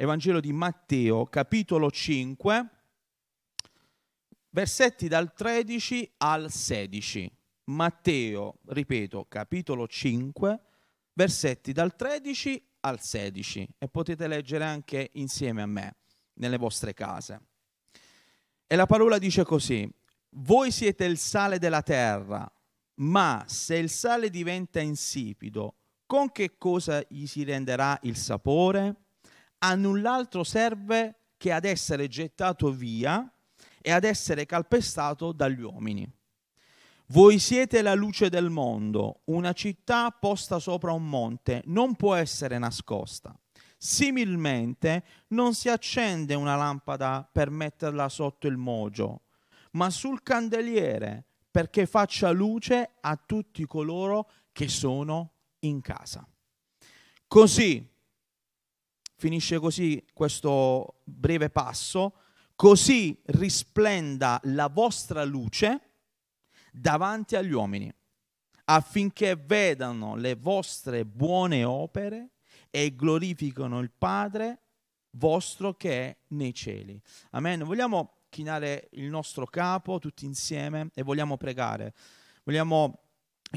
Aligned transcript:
Evangelo 0.00 0.38
di 0.38 0.52
Matteo, 0.52 1.26
capitolo 1.26 1.90
5, 1.90 2.68
versetti 4.50 5.08
dal 5.08 5.34
13 5.34 6.12
al 6.18 6.52
16. 6.52 7.28
Matteo, 7.64 8.58
ripeto, 8.66 9.26
capitolo 9.28 9.88
5, 9.88 10.60
versetti 11.14 11.72
dal 11.72 11.96
13 11.96 12.64
al 12.82 13.00
16 13.00 13.68
e 13.76 13.88
potete 13.88 14.28
leggere 14.28 14.62
anche 14.62 15.10
insieme 15.14 15.62
a 15.62 15.66
me 15.66 15.96
nelle 16.34 16.58
vostre 16.58 16.94
case. 16.94 17.40
E 18.68 18.76
la 18.76 18.86
parola 18.86 19.18
dice 19.18 19.42
così, 19.42 19.92
voi 20.36 20.70
siete 20.70 21.06
il 21.06 21.18
sale 21.18 21.58
della 21.58 21.82
terra, 21.82 22.48
ma 23.00 23.42
se 23.48 23.74
il 23.74 23.90
sale 23.90 24.30
diventa 24.30 24.78
insipido, 24.78 25.74
con 26.06 26.30
che 26.30 26.56
cosa 26.56 27.02
gli 27.08 27.26
si 27.26 27.42
renderà 27.42 27.98
il 28.02 28.14
sapore? 28.14 29.06
A 29.58 29.74
null'altro 29.74 30.44
serve 30.44 31.18
che 31.36 31.52
ad 31.52 31.64
essere 31.64 32.08
gettato 32.08 32.70
via 32.70 33.30
e 33.80 33.90
ad 33.90 34.04
essere 34.04 34.46
calpestato 34.46 35.32
dagli 35.32 35.62
uomini. 35.62 36.10
Voi 37.10 37.38
siete 37.38 37.80
la 37.80 37.94
luce 37.94 38.28
del 38.28 38.50
mondo, 38.50 39.22
una 39.26 39.52
città 39.54 40.10
posta 40.10 40.58
sopra 40.58 40.92
un 40.92 41.08
monte 41.08 41.62
non 41.66 41.94
può 41.96 42.14
essere 42.14 42.58
nascosta. 42.58 43.34
Similmente 43.78 45.04
non 45.28 45.54
si 45.54 45.68
accende 45.68 46.34
una 46.34 46.54
lampada 46.54 47.26
per 47.30 47.48
metterla 47.50 48.08
sotto 48.08 48.46
il 48.46 48.56
mogio, 48.56 49.22
ma 49.72 49.88
sul 49.88 50.22
candeliere 50.22 51.24
perché 51.50 51.86
faccia 51.86 52.30
luce 52.30 52.90
a 53.00 53.16
tutti 53.16 53.64
coloro 53.66 54.28
che 54.52 54.68
sono 54.68 55.32
in 55.60 55.80
casa. 55.80 56.28
Così, 57.26 57.88
finisce 59.18 59.58
così 59.58 60.02
questo 60.14 61.00
breve 61.02 61.50
passo, 61.50 62.14
così 62.54 63.20
risplenda 63.26 64.40
la 64.44 64.68
vostra 64.68 65.24
luce 65.24 65.80
davanti 66.72 67.34
agli 67.34 67.50
uomini, 67.50 67.92
affinché 68.64 69.34
vedano 69.34 70.14
le 70.14 70.36
vostre 70.36 71.04
buone 71.04 71.64
opere 71.64 72.30
e 72.70 72.94
glorificano 72.94 73.80
il 73.80 73.90
Padre 73.90 74.60
vostro 75.12 75.74
che 75.74 75.90
è 75.90 76.16
nei 76.28 76.54
cieli. 76.54 77.00
Amen. 77.30 77.64
Vogliamo 77.64 78.18
chinare 78.28 78.88
il 78.92 79.08
nostro 79.08 79.46
capo 79.46 79.98
tutti 79.98 80.26
insieme 80.26 80.90
e 80.94 81.02
vogliamo 81.02 81.36
pregare. 81.36 81.92
Vogliamo 82.44 83.00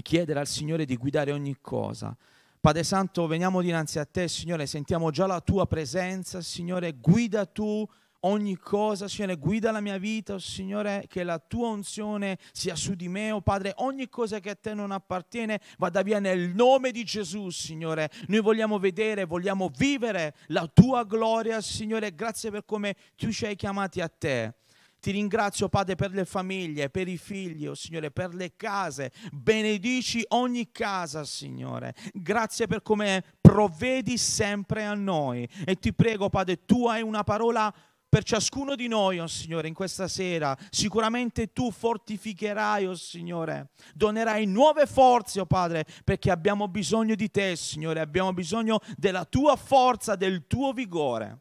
chiedere 0.02 0.40
al 0.40 0.48
Signore 0.48 0.86
di 0.86 0.98
guidare 0.98 1.31
ogni 1.31 1.58
cosa. 1.62 2.18
Padre 2.62 2.84
Santo, 2.84 3.26
veniamo 3.26 3.59
dinanzi 3.59 3.98
a 3.98 4.06
te, 4.06 4.28
Signore, 4.28 4.67
sentiamo 4.67 5.09
già 5.09 5.26
la 5.26 5.42
tua 5.42 5.66
presenza, 5.66 6.42
Signore, 6.42 6.94
guida 6.94 7.48
tu 7.48 7.84
ogni 8.20 8.56
cosa, 8.56 9.08
Signore, 9.08 9.38
guida 9.38 9.72
la 9.72 9.81
mia 9.81 9.98
vita, 9.98 10.38
Signore, 10.38 11.06
che 11.08 11.23
la 11.23 11.40
tua 11.40 11.70
unzione 11.70 12.38
sia 12.52 12.76
su 12.76 12.94
di 12.94 13.08
me, 13.08 13.31
oh 13.31 13.42
Padre, 13.42 13.73
ogni 13.78 14.09
cosa 14.09 14.40
che 14.40 14.52
a 14.52 14.56
te 14.56 14.76
non 14.76 14.92
appartiene 14.92 15.59
vada 15.80 16.03
via 16.03 16.20
nel 16.20 16.53
nome 16.53 16.92
di 16.92 17.03
Gesù, 17.03 17.50
Signore. 17.50 18.12
Noi 18.28 18.42
vogliamo 18.42 18.78
vedere, 18.78 19.25
vogliamo 19.25 19.72
vivere 19.75 20.36
la 20.50 20.70
tua 20.72 21.03
gloria, 21.03 21.62
Signore, 21.62 22.14
grazie 22.14 22.52
per 22.52 22.64
come 22.64 22.96
tu 23.16 23.31
ci 23.31 23.48
hai 23.48 23.56
chiamati 23.56 24.02
a 24.02 24.08
te. 24.08 24.53
Ti 25.02 25.10
ringrazio, 25.10 25.68
Padre, 25.68 25.96
per 25.96 26.12
le 26.12 26.26
famiglie, 26.26 26.92
per 26.92 27.08
i 27.08 27.18
figli, 27.18 27.66
oh 27.66 27.74
Signore, 27.74 28.12
per 28.12 28.36
le 28.36 28.56
case. 28.56 29.12
Benedici 29.32 30.24
ogni 30.28 30.72
casa, 30.72 31.24
Signore. 31.24 31.96
Grazie 32.14 32.68
per 32.68 32.84
come 32.84 33.24
provvedi 33.42 34.20
sempre 34.20 34.86
a 34.86 34.94
noi. 34.94 35.50
E 35.66 35.74
ti 35.78 35.92
prego, 35.92 36.30
Padre, 36.30 36.66
tu 36.66 36.86
hai 36.86 37.02
una 37.02 37.24
parola 37.24 37.74
per 38.08 38.22
ciascuno 38.24 38.76
di 38.76 38.88
noi, 38.88 39.18
oh 39.18 39.26
Signore, 39.26 39.68
in 39.68 39.74
questa 39.74 40.08
sera. 40.08 40.56
Sicuramente 40.70 41.52
tu 41.52 41.72
fortificherai, 41.72 42.86
oh 42.86 42.94
Signore, 42.94 43.72
donerai 43.96 44.46
nuove 44.46 44.86
forze, 44.86 45.40
oh 45.40 45.48
Padre, 45.48 45.84
perché 46.04 46.30
abbiamo 46.30 46.68
bisogno 46.68 47.16
di 47.16 47.31
te, 47.31 47.56
Signore, 47.56 48.02
abbiamo 48.02 48.34
bisogno 48.34 48.80
della 48.98 49.25
tua 49.25 49.56
forza, 49.56 50.16
del 50.16 50.46
tuo 50.46 50.74
vigore 50.74 51.40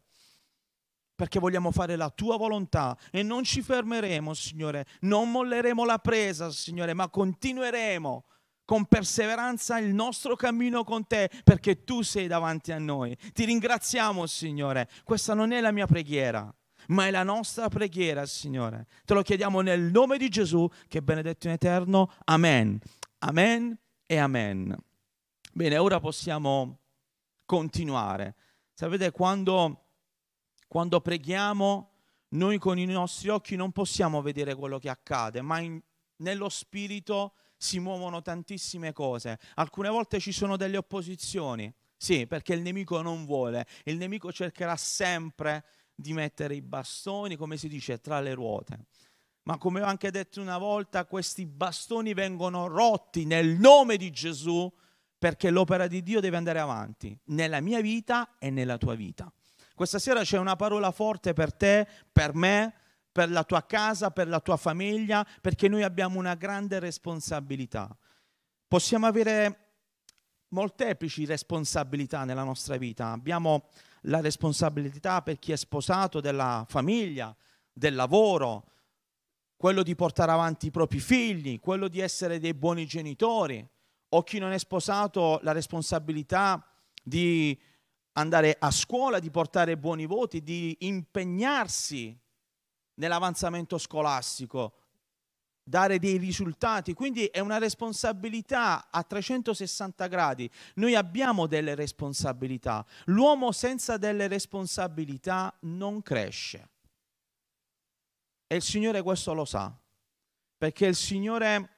perché 1.21 1.39
vogliamo 1.39 1.71
fare 1.71 1.97
la 1.97 2.09
tua 2.09 2.39
volontà 2.39 2.97
e 3.11 3.23
non 3.23 3.45
ci 3.45 3.61
fermeremo, 3.61 4.33
Signore, 4.33 4.87
non 5.01 5.31
molleremo 5.31 5.85
la 5.85 5.99
presa, 5.99 6.51
Signore, 6.51 6.95
ma 6.95 7.11
continueremo 7.11 8.25
con 8.65 8.87
perseveranza 8.87 9.79
il 9.79 9.93
nostro 9.93 10.35
cammino 10.35 10.83
con 10.83 11.07
te, 11.07 11.31
perché 11.45 11.85
tu 11.85 12.01
sei 12.01 12.27
davanti 12.27 12.73
a 12.73 12.79
noi. 12.79 13.15
Ti 13.35 13.45
ringraziamo, 13.45 14.25
Signore. 14.25 14.89
Questa 15.05 15.35
non 15.35 15.53
è 15.53 15.61
la 15.61 15.73
mia 15.73 15.85
preghiera, 15.85 16.51
ma 16.87 17.07
è 17.07 17.11
la 17.11 17.23
nostra 17.23 17.69
preghiera, 17.69 18.25
Signore. 18.25 18.87
Te 19.05 19.13
lo 19.13 19.21
chiediamo 19.21 19.61
nel 19.61 19.91
nome 19.91 20.17
di 20.17 20.31
Gesù, 20.31 20.67
che 20.89 20.99
è 20.99 21.03
benedetto 21.03 21.49
in 21.49 21.53
eterno. 21.53 22.11
Amen. 22.25 22.79
Amen 23.19 23.79
e 24.07 24.17
amen. 24.17 24.75
Bene, 25.53 25.77
ora 25.77 26.01
possiamo 26.01 26.79
continuare. 27.45 28.37
Sapete, 28.73 29.11
quando 29.11 29.89
quando 30.71 31.01
preghiamo, 31.01 31.91
noi 32.29 32.59
con 32.59 32.79
i 32.79 32.87
nostri 32.87 33.29
occhi 33.29 33.57
non 33.57 33.73
possiamo 33.73 34.23
vedere 34.23 34.55
quello 34.55 34.79
che 34.79 34.89
accade, 34.89 35.43
ma 35.43 35.59
in, 35.59 35.83
nello 36.19 36.49
spirito 36.49 37.33
si 37.57 37.81
muovono 37.81 38.23
tantissime 38.23 38.93
cose. 38.93 39.41
Alcune 39.55 39.89
volte 39.89 40.21
ci 40.21 40.31
sono 40.31 40.57
delle 40.57 40.77
opposizioni, 40.77 41.75
sì, 41.97 42.29
perché 42.29 42.55
il 42.55 42.61
nemico 42.63 43.03
non 43.03 43.25
vuole, 43.25 43.67
il 43.83 43.97
nemico 43.97 44.31
cercherà 44.31 44.77
sempre 44.77 45.65
di 45.93 46.13
mettere 46.13 46.55
i 46.55 46.63
bastoni, 46.63 47.35
come 47.35 47.57
si 47.57 47.67
dice, 47.67 48.01
tra 48.01 48.21
le 48.21 48.33
ruote. 48.35 48.87
Ma 49.43 49.59
come 49.59 49.81
ho 49.81 49.87
anche 49.87 50.13
detto 50.13 50.41
una 50.41 50.59
volta, 50.59 51.05
questi 51.05 51.47
bastoni 51.47 52.15
vengono 52.15 52.69
rotti 52.69 53.25
nel 53.25 53.59
nome 53.59 53.97
di 53.97 54.13
Gesù 54.13 54.73
perché 55.19 55.51
l'opera 55.51 55.89
di 55.89 56.01
Dio 56.05 56.21
deve 56.21 56.37
andare 56.37 56.61
avanti 56.61 57.19
nella 57.25 57.61
mia 57.61 57.81
vita 57.81 58.37
e 58.39 58.51
nella 58.51 58.79
tua 58.79 58.95
vita. 58.95 59.33
Questa 59.81 59.99
sera 59.99 60.21
c'è 60.21 60.37
una 60.37 60.57
parola 60.57 60.91
forte 60.91 61.33
per 61.33 61.55
te, 61.55 61.89
per 62.13 62.35
me, 62.35 62.75
per 63.11 63.31
la 63.31 63.45
tua 63.45 63.65
casa, 63.65 64.11
per 64.11 64.29
la 64.29 64.39
tua 64.41 64.59
famiglia, 64.59 65.27
perché 65.41 65.69
noi 65.69 65.83
abbiamo 65.85 66.19
una 66.19 66.35
grande 66.35 66.79
responsabilità. 66.79 67.89
Possiamo 68.69 69.07
avere 69.07 69.69
molteplici 70.49 71.25
responsabilità 71.25 72.25
nella 72.25 72.43
nostra 72.43 72.77
vita. 72.77 73.13
Abbiamo 73.13 73.69
la 74.03 74.21
responsabilità 74.21 75.23
per 75.23 75.39
chi 75.39 75.53
è 75.53 75.57
sposato 75.57 76.21
della 76.21 76.67
famiglia, 76.69 77.35
del 77.73 77.95
lavoro, 77.95 78.67
quello 79.57 79.83
di 79.83 79.95
portare 79.95 80.33
avanti 80.33 80.67
i 80.67 80.71
propri 80.71 81.01
figli, 81.01 81.59
quello 81.59 81.89
di 81.89 82.01
essere 82.01 82.39
dei 82.39 82.53
buoni 82.53 82.85
genitori, 82.85 83.67
o 84.11 84.23
chi 84.25 84.39
non 84.41 84.53
è 84.53 84.59
sposato 84.59 85.41
la 85.43 85.53
responsabilità 85.53 86.63
di 87.03 87.59
andare 88.13 88.57
a 88.59 88.71
scuola, 88.71 89.19
di 89.19 89.31
portare 89.31 89.77
buoni 89.77 90.07
voti, 90.07 90.43
di 90.43 90.77
impegnarsi 90.81 92.19
nell'avanzamento 92.95 93.79
scolastico, 93.79 94.75
dare 95.63 95.99
dei 95.99 96.17
risultati, 96.17 96.95
quindi 96.95 97.27
è 97.27 97.39
una 97.39 97.59
responsabilità 97.59 98.91
a 98.91 99.03
360 99.03 100.07
gradi. 100.09 100.51
Noi 100.75 100.95
abbiamo 100.95 101.47
delle 101.47 101.75
responsabilità. 101.75 102.85
L'uomo 103.07 103.53
senza 103.53 103.97
delle 103.97 104.27
responsabilità 104.27 105.57
non 105.61 106.03
cresce. 106.03 106.69
E 108.47 108.57
il 108.57 108.63
Signore 108.63 109.01
questo 109.03 109.33
lo 109.33 109.45
sa, 109.45 109.73
perché 110.59 110.87
il 110.87 110.97
Signore 110.97 111.77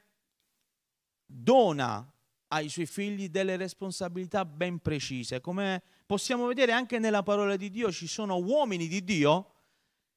dona 1.26 2.10
ai 2.48 2.68
suoi 2.68 2.86
figli 2.86 3.28
delle 3.28 3.56
responsabilità 3.56 4.44
ben 4.44 4.78
precise, 4.78 5.40
come 5.40 5.82
possiamo 6.12 6.46
vedere 6.46 6.72
anche 6.72 6.98
nella 6.98 7.22
parola 7.22 7.56
di 7.56 7.70
Dio 7.70 7.90
ci 7.90 8.06
sono 8.06 8.36
uomini 8.36 8.86
di 8.86 9.02
Dio 9.02 9.54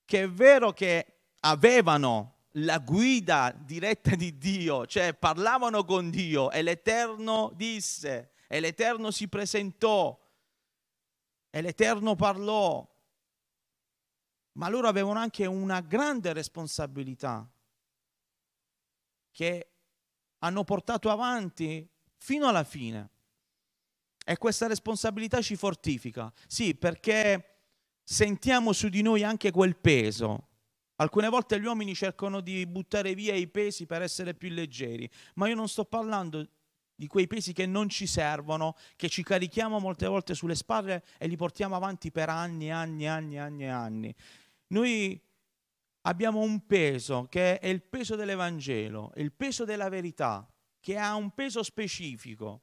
che 0.04 0.24
è 0.24 0.30
vero 0.30 0.74
che 0.74 1.20
avevano 1.40 2.48
la 2.58 2.80
guida 2.80 3.56
diretta 3.58 4.14
di 4.14 4.38
Dio, 4.38 4.86
cioè 4.88 5.14
parlavano 5.14 5.86
con 5.86 6.10
Dio 6.10 6.52
e 6.52 6.64
l'Eterno 6.64 7.50
disse 7.56 8.34
e 8.50 8.60
l'Eterno 8.60 9.10
si 9.10 9.30
presentò 9.30 10.22
e 11.50 11.62
l'Eterno 11.62 12.16
parlò, 12.16 12.86
ma 14.58 14.68
loro 14.68 14.90
avevano 14.90 15.20
anche 15.20 15.46
una 15.46 15.80
grande 15.80 16.34
responsabilità 16.34 17.50
che 19.32 19.70
hanno 20.40 20.64
portato 20.66 21.10
avanti 21.10 21.90
fino 22.18 22.50
alla 22.50 22.66
fine. 22.66 23.12
E 24.28 24.38
questa 24.38 24.66
responsabilità 24.66 25.40
ci 25.42 25.56
fortifica. 25.56 26.34
Sì, 26.48 26.74
perché 26.74 27.60
sentiamo 28.04 28.74
su 28.74 28.90
di 28.90 29.04
noi 29.04 29.24
anche 29.24 29.52
quel 29.52 29.78
peso. 29.78 30.50
Alcune 30.96 31.30
volte 31.30 31.60
gli 31.60 31.66
uomini 31.66 31.94
cercano 31.94 32.42
di 32.42 32.66
buttare 32.66 33.14
via 33.14 33.36
i 33.36 33.48
pesi 33.48 33.86
per 33.86 34.02
essere 34.02 34.34
più 34.34 34.50
leggeri, 34.50 35.08
ma 35.36 35.48
io 35.48 35.56
non 35.56 35.68
sto 35.68 35.86
parlando 35.86 36.48
di 36.96 37.08
quei 37.08 37.28
pesi 37.28 37.54
che 37.54 37.66
non 37.66 37.88
ci 37.90 38.08
servono, 38.08 38.76
che 38.96 39.10
ci 39.10 39.22
carichiamo 39.22 39.80
molte 39.80 40.08
volte 40.08 40.34
sulle 40.34 40.56
spalle 40.56 41.04
e 41.20 41.28
li 41.28 41.36
portiamo 41.36 41.76
avanti 41.76 42.12
per 42.12 42.30
anni, 42.30 42.72
anni, 42.72 43.08
anni, 43.08 43.38
anni 43.38 43.70
anni. 43.70 44.16
Noi 44.68 45.22
abbiamo 46.02 46.40
un 46.40 46.66
peso 46.66 47.28
che 47.30 47.60
è 47.60 47.68
il 47.68 47.84
peso 47.84 48.16
dell'Evangelo, 48.16 49.12
il 49.18 49.34
peso 49.34 49.66
della 49.66 49.90
verità, 49.90 50.50
che 50.80 50.98
ha 50.98 51.14
un 51.16 51.32
peso 51.32 51.62
specifico, 51.62 52.62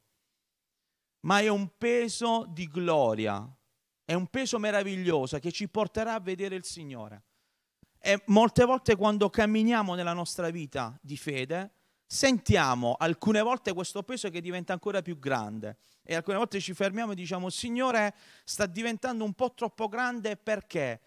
ma 1.23 1.41
è 1.41 1.49
un 1.49 1.71
peso 1.77 2.47
di 2.49 2.67
gloria, 2.69 3.49
è 4.05 4.15
un 4.15 4.27
peso 4.29 4.59
meraviglioso 4.59 5.39
che 5.39 5.53
ci 5.53 5.69
porterà 5.69 6.15
a 6.15 6.21
vedere 6.21 6.55
il 6.55 6.65
Signore. 6.65 7.23
E 7.99 8.23
molte 8.27 8.65
volte 8.65 8.97
quando 8.97 9.31
camminiamo 9.31 9.95
nella 9.95 10.13
nostra 10.13 10.51
vita 10.51 10.99
di 11.01 11.17
fede, 11.17 11.71
sentiamo 12.05 12.95
alcune 12.99 13.41
volte 13.41 13.73
questo 13.73 14.03
peso 14.03 14.29
che 14.29 14.41
diventa 14.41 14.73
ancora 14.73 15.01
più 15.03 15.19
grande. 15.19 15.77
E 16.03 16.17
alcune 16.17 16.37
volte 16.37 16.59
ci 16.59 16.75
fermiamo 16.75 17.13
e 17.13 17.15
diciamo 17.15 17.49
Signore 17.49 18.15
sta 18.45 18.67
diventando 18.67 19.23
un 19.23 19.35
po' 19.35 19.55
troppo 19.55 19.89
grande 19.89 20.37
perché? 20.37 21.01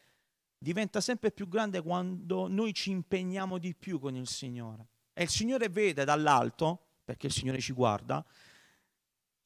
Diventa 0.58 1.02
sempre 1.02 1.32
più 1.32 1.50
grande 1.50 1.82
quando 1.82 2.48
noi 2.48 2.74
ci 2.74 2.92
impegniamo 2.92 3.58
di 3.58 3.76
più 3.76 4.00
con 4.00 4.16
il 4.16 4.28
Signore. 4.28 4.88
E 5.14 5.24
il 5.24 5.30
Signore 5.30 5.68
vede 5.68 6.06
dall'alto 6.06 6.86
perché 7.04 7.28
il 7.28 7.34
Signore 7.34 7.60
ci 7.60 7.74
guarda 7.74 8.26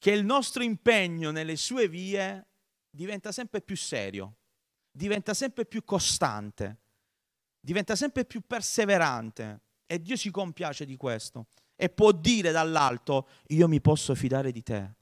che 0.00 0.10
il 0.10 0.24
nostro 0.24 0.64
impegno 0.64 1.30
nelle 1.30 1.54
sue 1.54 1.88
vie 1.88 2.48
diventa 2.90 3.30
sempre 3.30 3.60
più 3.60 3.76
serio 3.76 4.38
diventa 4.90 5.34
sempre 5.34 5.66
più 5.66 5.84
costante 5.84 6.78
diventa 7.60 7.94
sempre 7.94 8.24
più 8.24 8.40
perseverante 8.40 9.60
e 9.86 10.00
Dio 10.00 10.16
si 10.16 10.30
compiace 10.30 10.84
di 10.84 10.96
questo 10.96 11.46
e 11.76 11.88
può 11.88 12.12
dire 12.12 12.50
dall'alto, 12.52 13.28
io 13.48 13.66
mi 13.66 13.80
posso 13.80 14.14
fidare 14.14 14.52
di 14.52 14.62
te. 14.62 14.94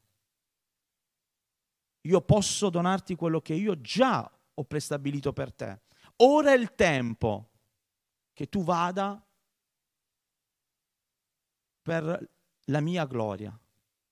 Io 2.03 2.21
posso 2.21 2.71
donarti 2.71 3.17
quello 3.17 3.41
che 3.41 3.55
io 3.55 3.81
già 3.81 4.31
ho 4.55 4.65
prestabilito 4.65 5.33
per 5.33 5.53
te. 5.53 5.81
Ora 6.23 6.53
è 6.53 6.57
il 6.57 6.75
tempo 6.75 7.51
che 8.33 8.49
tu 8.49 8.63
vada 8.63 9.21
per 11.83 12.31
la 12.67 12.81
mia 12.81 13.05
gloria, 13.07 13.59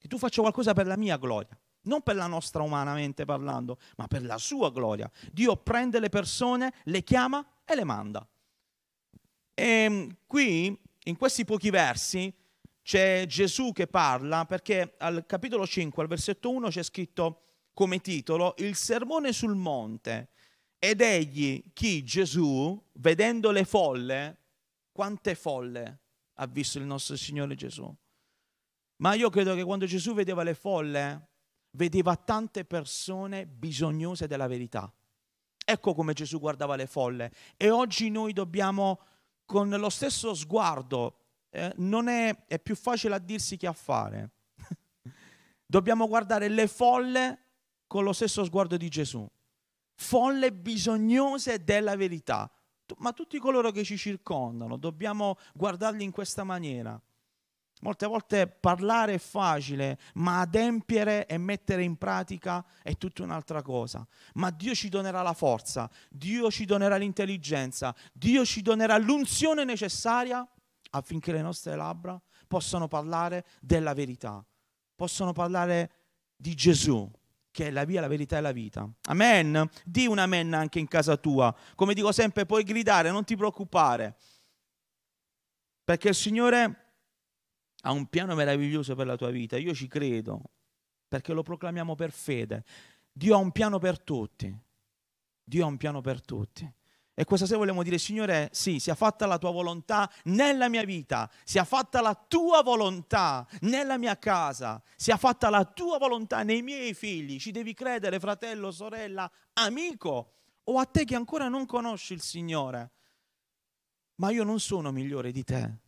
che 0.06 0.08
tu 0.08 0.18
faccia 0.18 0.40
qualcosa 0.40 0.72
per 0.72 0.86
la 0.86 0.96
mia 0.96 1.18
gloria, 1.18 1.58
non 1.82 2.00
per 2.00 2.14
la 2.14 2.28
nostra 2.28 2.62
umanamente 2.62 3.24
parlando, 3.24 3.78
ma 3.96 4.06
per 4.06 4.24
la 4.24 4.38
sua 4.38 4.70
gloria. 4.70 5.10
Dio 5.32 5.56
prende 5.56 6.00
le 6.00 6.08
persone, 6.08 6.72
le 6.84 7.02
chiama 7.02 7.44
e 7.64 7.74
le 7.74 7.84
manda. 7.84 8.26
E 9.52 9.64
ehm, 9.64 10.16
qui, 10.26 10.78
in 11.04 11.16
questi 11.16 11.44
pochi 11.44 11.70
versi, 11.70 12.32
c'è 12.82 13.26
Gesù 13.26 13.72
che 13.72 13.88
parla 13.88 14.44
perché 14.44 14.94
al 14.98 15.26
capitolo 15.26 15.66
5, 15.66 16.02
al 16.02 16.08
versetto 16.08 16.50
1 16.50 16.68
c'è 16.68 16.84
scritto 16.84 17.40
come 17.74 18.00
titolo 18.00 18.54
il 18.58 18.76
sermone 18.76 19.32
sul 19.32 19.56
monte. 19.56 20.30
Ed 20.78 21.00
egli, 21.00 21.72
chi? 21.72 22.04
Gesù, 22.04 22.80
vedendo 22.94 23.50
le 23.50 23.64
folle, 23.64 24.38
quante 24.92 25.34
folle 25.34 26.00
ha 26.34 26.46
visto 26.46 26.78
il 26.78 26.84
nostro 26.84 27.16
Signore 27.16 27.54
Gesù? 27.54 27.92
Ma 28.96 29.14
io 29.14 29.31
credo 29.31 29.54
che 29.54 29.64
quando 29.64 29.87
Gesù 29.87 30.14
vedeva 30.14 30.43
le 30.43 30.54
folle, 30.54 31.28
vedeva 31.72 32.16
tante 32.16 32.64
persone 32.64 33.46
bisognose 33.46 34.26
della 34.26 34.46
verità. 34.46 34.93
Ecco 35.64 35.94
come 35.94 36.12
Gesù 36.12 36.38
guardava 36.38 36.76
le 36.76 36.87
folle. 36.87 37.32
E 37.56 37.70
oggi 37.70 38.08
noi 38.08 38.32
dobbiamo 38.32 39.00
con 39.44 39.69
lo 39.69 39.90
stesso 39.90 40.34
sguardo, 40.34 41.19
eh, 41.50 41.72
non 41.76 42.08
è, 42.08 42.44
è 42.46 42.58
più 42.58 42.75
facile 42.75 43.14
a 43.14 43.19
dirsi 43.19 43.56
che 43.56 43.66
a 43.66 43.72
fare. 43.72 44.31
Dobbiamo 45.66 46.06
guardare 46.06 46.49
le 46.49 46.66
folle 46.66 47.38
con 47.87 48.04
lo 48.04 48.12
stesso 48.12 48.44
sguardo 48.44 48.76
di 48.76 48.88
Gesù. 48.88 49.28
Folle 49.94 50.52
bisognose 50.52 51.64
della 51.64 51.96
verità. 51.96 52.50
Ma 52.99 53.12
tutti 53.12 53.38
coloro 53.38 53.72
che 53.72 53.82
ci 53.82 53.96
circondano, 53.96 54.76
dobbiamo 54.76 55.37
guardarli 55.54 56.04
in 56.04 56.12
questa 56.12 56.44
maniera. 56.44 57.00
Molte 57.81 58.06
volte 58.06 58.46
parlare 58.46 59.14
è 59.14 59.19
facile, 59.19 59.99
ma 60.14 60.40
adempiere 60.40 61.26
e 61.26 61.37
mettere 61.37 61.82
in 61.82 61.96
pratica 61.96 62.64
è 62.82 62.96
tutta 62.96 63.23
un'altra 63.23 63.61
cosa. 63.61 64.06
Ma 64.34 64.50
Dio 64.50 64.75
ci 64.75 64.88
donerà 64.88 65.20
la 65.20 65.34
forza, 65.34 65.90
Dio 66.08 66.50
ci 66.50 66.64
donerà 66.64 66.96
l'intelligenza, 66.96 67.94
Dio 68.14 68.46
ci 68.46 68.62
donerà 68.62 68.96
l'unzione 68.96 69.64
necessaria 69.64 70.46
affinché 70.90 71.32
le 71.32 71.43
nostre 71.43 71.76
labbra 71.76 72.20
possano 72.49 72.88
parlare 72.88 73.44
della 73.61 73.93
verità, 73.93 74.43
possano 74.94 75.32
parlare 75.32 75.90
di 76.34 76.55
Gesù, 76.55 77.11
che 77.50 77.67
è 77.67 77.70
la 77.70 77.84
via, 77.84 78.00
la 78.00 78.08
verità 78.08 78.38
e 78.38 78.40
la 78.40 78.52
vita. 78.52 78.88
Amen. 79.08 79.69
Di 79.84 80.06
un 80.06 80.19
amen 80.19 80.55
anche 80.55 80.78
in 80.78 80.88
casa 80.88 81.19
tua. 81.19 81.55
Come 81.75 81.93
dico 81.93 82.11
sempre, 82.11 82.46
puoi 82.46 82.64
gridare, 82.64 83.11
non 83.11 83.25
ti 83.25 83.37
preoccupare. 83.37 84.17
Perché 85.84 86.08
il 86.08 86.14
Signore 86.14 86.85
ha 87.86 87.92
un 87.92 88.06
piano 88.06 88.34
meraviglioso 88.34 88.96
per 88.96 89.06
la 89.06 89.16
tua 89.16 89.30
vita, 89.30 89.56
io 89.56 89.72
ci 89.72 89.86
credo, 89.86 90.42
perché 91.06 91.32
lo 91.32 91.42
proclamiamo 91.42 91.94
per 91.94 92.10
fede. 92.10 92.64
Dio 93.12 93.36
ha 93.36 93.38
un 93.38 93.52
piano 93.52 93.78
per 93.78 94.00
tutti. 94.00 94.54
Dio 95.44 95.64
ha 95.64 95.68
un 95.68 95.76
piano 95.76 96.00
per 96.00 96.20
tutti. 96.20 96.68
E 97.14 97.24
questa 97.24 97.46
sera 97.46 97.58
vogliamo 97.58 97.84
dire, 97.84 97.96
Signore, 97.96 98.48
sì, 98.52 98.80
sia 98.80 98.96
fatta 98.96 99.24
la 99.26 99.38
tua 99.38 99.52
volontà 99.52 100.10
nella 100.24 100.68
mia 100.68 100.84
vita, 100.84 101.30
sia 101.44 101.62
fatta 101.62 102.00
la 102.00 102.14
tua 102.14 102.62
volontà 102.62 103.46
nella 103.60 103.96
mia 103.98 104.18
casa, 104.18 104.82
sia 104.96 105.16
fatta 105.16 105.48
la 105.48 105.64
tua 105.64 105.96
volontà 105.96 106.42
nei 106.42 106.62
miei 106.62 106.92
figli. 106.92 107.38
Ci 107.38 107.52
devi 107.52 107.72
credere, 107.72 108.18
fratello, 108.18 108.72
sorella, 108.72 109.30
amico, 109.52 110.32
o 110.64 110.78
a 110.78 110.84
te 110.84 111.04
che 111.04 111.14
ancora 111.14 111.46
non 111.46 111.66
conosci 111.66 112.14
il 112.14 112.20
Signore. 112.20 112.90
Ma 114.16 114.30
io 114.30 114.42
non 114.42 114.58
sono 114.58 114.90
migliore 114.90 115.30
di 115.30 115.44
te. 115.44 115.84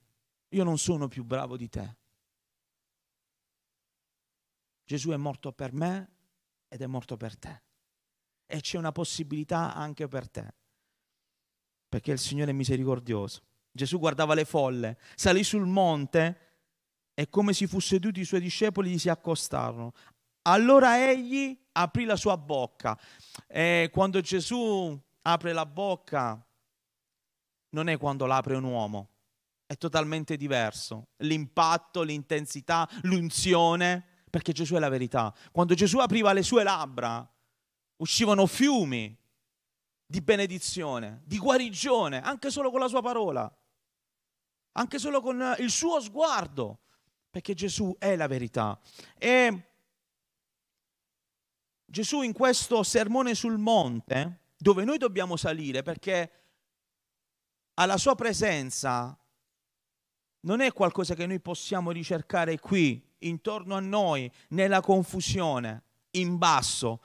Io 0.51 0.65
non 0.65 0.79
sono 0.79 1.09
più 1.09 1.25
bravo 1.25 1.57
di 1.57 1.69
te. 1.69 1.97
Gesù 4.85 5.11
è 5.11 5.17
morto 5.17 5.53
per 5.53 5.73
me 5.73 6.11
ed 6.69 6.81
è 6.81 6.87
morto 6.87 7.17
per 7.17 7.37
te. 7.37 7.63
E 8.47 8.61
c'è 8.61 8.79
una 8.79 8.93
possibilità 8.93 9.75
anche 9.75 10.09
per 10.09 10.31
te. 10.31 10.55
Perché 11.89 12.13
il 12.13 12.19
Signore 12.19 12.53
è 12.53 12.55
misericordioso. 12.55 13.43
Gesù 13.71 13.99
guardava 13.99 14.35
le 14.35 14.45
folle, 14.45 14.99
salì 15.15 15.45
sul 15.45 15.67
monte 15.67 16.47
e 17.15 17.29
come 17.29 17.53
si 17.53 17.67
fu 17.67 17.81
seduti 17.81 18.21
i 18.21 18.25
suoi 18.25 18.41
discepoli 18.41 18.91
gli 18.91 18.99
si 18.99 19.09
accostarono. 19.09 19.93
Allora 20.43 21.07
egli 21.11 21.59
aprì 21.73 22.05
la 22.05 22.17
sua 22.17 22.39
bocca. 22.39 22.99
E 23.47 23.91
quando 23.93 24.21
Gesù 24.21 24.99
apre 25.23 25.53
la 25.53 25.67
bocca, 25.67 26.43
non 27.71 27.89
è 27.89 27.99
quando 27.99 28.25
l'apre 28.25 28.57
un 28.57 28.65
uomo, 28.65 29.11
è 29.69 29.77
totalmente 29.77 30.39
diverso. 30.39 31.09
L'impatto, 31.19 32.01
l'intensità, 32.01 32.89
l'unzione, 33.03 34.03
perché 34.31 34.53
Gesù 34.53 34.77
è 34.77 34.79
la 34.79 34.89
verità. 34.89 35.33
Quando 35.53 35.75
Gesù 35.75 35.99
apriva 35.99 36.33
le 36.33 36.43
sue 36.43 36.63
labbra, 36.63 37.31
uscivano 37.97 38.47
fiumi 38.47 39.15
di 40.07 40.23
benedizione, 40.23 41.21
di 41.27 41.37
guarigione, 41.37 42.23
anche 42.23 42.51
solo 42.51 42.71
con 42.71 42.81
la 42.81 42.89
sua 42.89 43.03
parola, 43.03 43.59
anche 44.73 44.99
solo 44.99 45.21
con 45.21 45.55
il 45.59 45.69
suo 45.69 46.01
sguardo, 46.01 46.79
perché 47.29 47.53
Gesù 47.53 47.95
è 47.99 48.17
la 48.17 48.27
verità. 48.27 48.81
E 49.19 49.65
Gesù 51.85 52.23
in 52.23 52.33
questo 52.33 52.83
sermone 52.83 53.35
sul 53.35 53.59
monte, 53.59 54.45
dove 54.57 54.85
noi 54.85 54.97
dobbiamo 54.97 55.37
salire, 55.37 55.83
perché 55.83 56.33
alla 57.75 57.99
sua 57.99 58.15
presenza 58.15 59.15
non 60.41 60.61
è 60.61 60.73
qualcosa 60.73 61.15
che 61.15 61.27
noi 61.27 61.41
possiamo 61.41 61.91
ricercare 61.91 62.59
qui, 62.59 63.03
intorno 63.21 63.75
a 63.75 63.81
noi, 63.81 64.31
nella 64.49 64.81
confusione, 64.81 65.83
in 66.13 66.39
basso. 66.39 67.01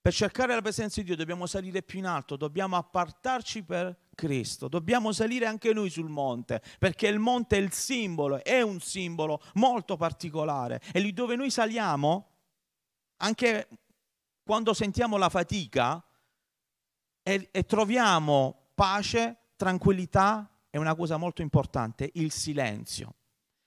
Per 0.00 0.12
cercare 0.12 0.54
la 0.54 0.60
presenza 0.60 1.00
di 1.00 1.06
Dio 1.06 1.16
dobbiamo 1.16 1.46
salire 1.46 1.82
più 1.82 1.98
in 1.98 2.06
alto, 2.06 2.36
dobbiamo 2.36 2.76
appartarci 2.76 3.62
per 3.62 3.96
Cristo, 4.14 4.68
dobbiamo 4.68 5.12
salire 5.12 5.46
anche 5.46 5.72
noi 5.72 5.88
sul 5.88 6.10
monte, 6.10 6.62
perché 6.78 7.06
il 7.06 7.18
monte 7.18 7.56
è 7.56 7.60
il 7.60 7.72
simbolo, 7.72 8.44
è 8.44 8.60
un 8.60 8.80
simbolo 8.80 9.40
molto 9.54 9.96
particolare. 9.96 10.82
E 10.92 11.00
lì 11.00 11.12
dove 11.14 11.36
noi 11.36 11.50
saliamo, 11.50 12.28
anche 13.18 13.68
quando 14.44 14.74
sentiamo 14.74 15.16
la 15.16 15.30
fatica 15.30 16.04
e, 17.22 17.48
e 17.50 17.64
troviamo 17.64 18.68
pace, 18.74 19.38
tranquillità, 19.56 20.53
è 20.74 20.76
una 20.76 20.96
cosa 20.96 21.18
molto 21.18 21.40
importante, 21.40 22.10
il 22.14 22.32
silenzio. 22.32 23.14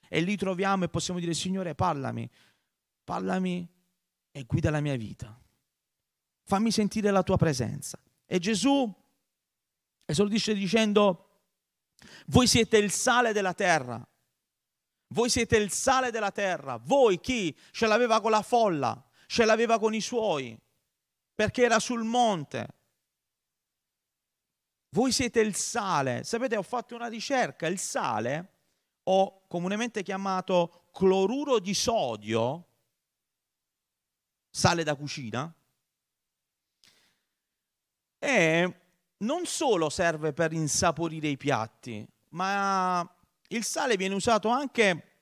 E 0.10 0.20
lì 0.20 0.36
troviamo 0.36 0.84
e 0.84 0.90
possiamo 0.90 1.22
dire, 1.22 1.34
Signore, 1.34 1.74
parlami, 1.74 2.30
parlami 3.02 3.66
e 4.30 4.44
guida 4.44 4.70
la 4.70 4.82
mia 4.82 4.98
vita. 4.98 5.40
Fammi 6.44 6.70
sentire 6.70 7.10
la 7.10 7.24
tua 7.24 7.38
presenza. 7.38 7.98
E 8.26 8.40
Gesù 8.40 8.94
esordisce 10.04 10.54
dicendo, 10.54 11.44
voi 12.26 12.46
siete 12.46 12.76
il 12.76 12.92
sale 12.92 13.32
della 13.32 13.54
terra, 13.54 14.06
Voi 15.12 15.30
siete 15.30 15.56
il 15.56 15.72
sale 15.72 16.12
della 16.12 16.32
terra. 16.32 16.76
Voi 16.76 17.22
chi? 17.22 17.58
Ce 17.72 17.88
l'aveva 17.88 18.20
con 18.20 18.32
la 18.32 18.42
folla, 18.42 19.02
ce 19.28 19.46
l'aveva 19.46 19.80
con 19.80 19.94
i 19.94 20.02
suoi, 20.02 20.60
perché 21.34 21.64
era 21.64 21.80
sul 21.80 22.04
monte. 22.04 22.68
Voi 24.98 25.12
siete 25.12 25.42
il 25.42 25.54
sale. 25.54 26.24
Sapete, 26.24 26.58
ho 26.58 26.64
fatto 26.64 26.96
una 26.96 27.06
ricerca. 27.06 27.68
Il 27.68 27.78
sale, 27.78 28.54
o 29.04 29.46
comunemente 29.48 30.02
chiamato 30.02 30.88
cloruro 30.92 31.60
di 31.60 31.76
sodio, 31.76 32.66
sale 34.50 34.84
da 34.84 34.96
cucina, 34.96 35.54
e 38.18 38.80
non 39.18 39.46
solo 39.46 39.92
serve 39.92 40.34
per 40.34 40.52
insaporire 40.52 41.28
i 41.28 41.38
piatti, 41.38 42.04
ma 42.30 43.08
il 43.50 43.64
sale 43.64 43.98
viene 43.98 44.16
usato 44.16 44.50
anche 44.50 45.18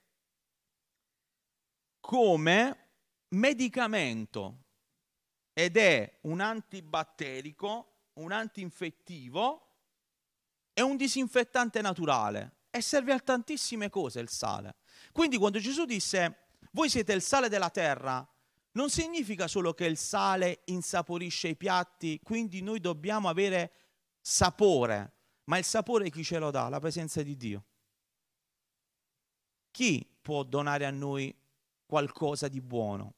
come 2.00 2.88
medicamento 3.28 4.56
ed 5.52 5.76
è 5.76 6.20
un 6.22 6.40
antibatterico, 6.40 8.06
un 8.14 8.32
antinfettivo 8.32 9.64
e 10.78 10.82
un 10.82 10.96
disinfettante 10.98 11.80
naturale 11.80 12.56
e 12.68 12.82
serve 12.82 13.14
a 13.14 13.18
tantissime 13.18 13.88
cose 13.88 14.20
il 14.20 14.28
sale. 14.28 14.74
Quindi 15.10 15.38
quando 15.38 15.58
Gesù 15.58 15.86
disse 15.86 16.48
voi 16.72 16.90
siete 16.90 17.14
il 17.14 17.22
sale 17.22 17.48
della 17.48 17.70
terra, 17.70 18.28
non 18.72 18.90
significa 18.90 19.48
solo 19.48 19.72
che 19.72 19.86
il 19.86 19.96
sale 19.96 20.60
insaporisce 20.66 21.48
i 21.48 21.56
piatti, 21.56 22.20
quindi 22.22 22.60
noi 22.60 22.78
dobbiamo 22.78 23.30
avere 23.30 23.72
sapore, 24.20 25.14
ma 25.44 25.56
il 25.56 25.64
sapore 25.64 26.10
chi 26.10 26.22
ce 26.22 26.38
lo 26.38 26.50
dà? 26.50 26.68
La 26.68 26.78
presenza 26.78 27.22
di 27.22 27.34
Dio. 27.38 27.64
Chi 29.70 30.06
può 30.20 30.42
donare 30.42 30.84
a 30.84 30.90
noi 30.90 31.34
qualcosa 31.86 32.48
di 32.48 32.60
buono? 32.60 33.14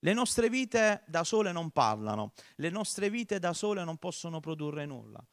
Le 0.00 0.12
nostre 0.12 0.50
vite 0.50 1.02
da 1.06 1.24
sole 1.24 1.50
non 1.50 1.70
parlano, 1.70 2.34
le 2.56 2.68
nostre 2.68 3.08
vite 3.08 3.38
da 3.38 3.54
sole 3.54 3.82
non 3.82 3.96
possono 3.96 4.40
produrre 4.40 4.84
nulla, 4.84 5.26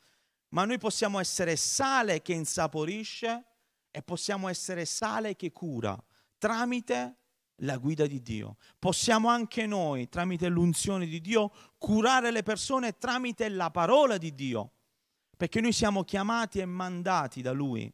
ma 0.56 0.64
noi 0.64 0.78
possiamo 0.78 1.20
essere 1.20 1.58
sale 1.58 2.22
che 2.22 2.32
insaporisce 2.32 3.44
e 3.92 4.02
possiamo 4.02 4.48
essere 4.48 4.86
sale 4.86 5.36
che 5.36 5.52
cura 5.52 6.02
tramite 6.38 7.18
la 7.58 7.76
guida 7.76 8.06
di 8.06 8.22
Dio. 8.22 8.56
Possiamo 8.80 9.28
anche 9.28 9.66
noi, 9.66 10.08
tramite 10.08 10.48
l'unzione 10.48 11.08
di 11.08 11.20
Dio, 11.20 11.52
curare 11.78 12.32
le 12.32 12.42
persone 12.42 12.98
tramite 12.98 13.50
la 13.50 13.70
parola 13.70 14.18
di 14.18 14.34
Dio, 14.34 14.72
perché 15.36 15.60
noi 15.60 15.74
siamo 15.74 16.06
chiamati 16.06 16.60
e 16.60 16.66
mandati 16.66 17.42
da 17.42 17.52
Lui 17.52 17.94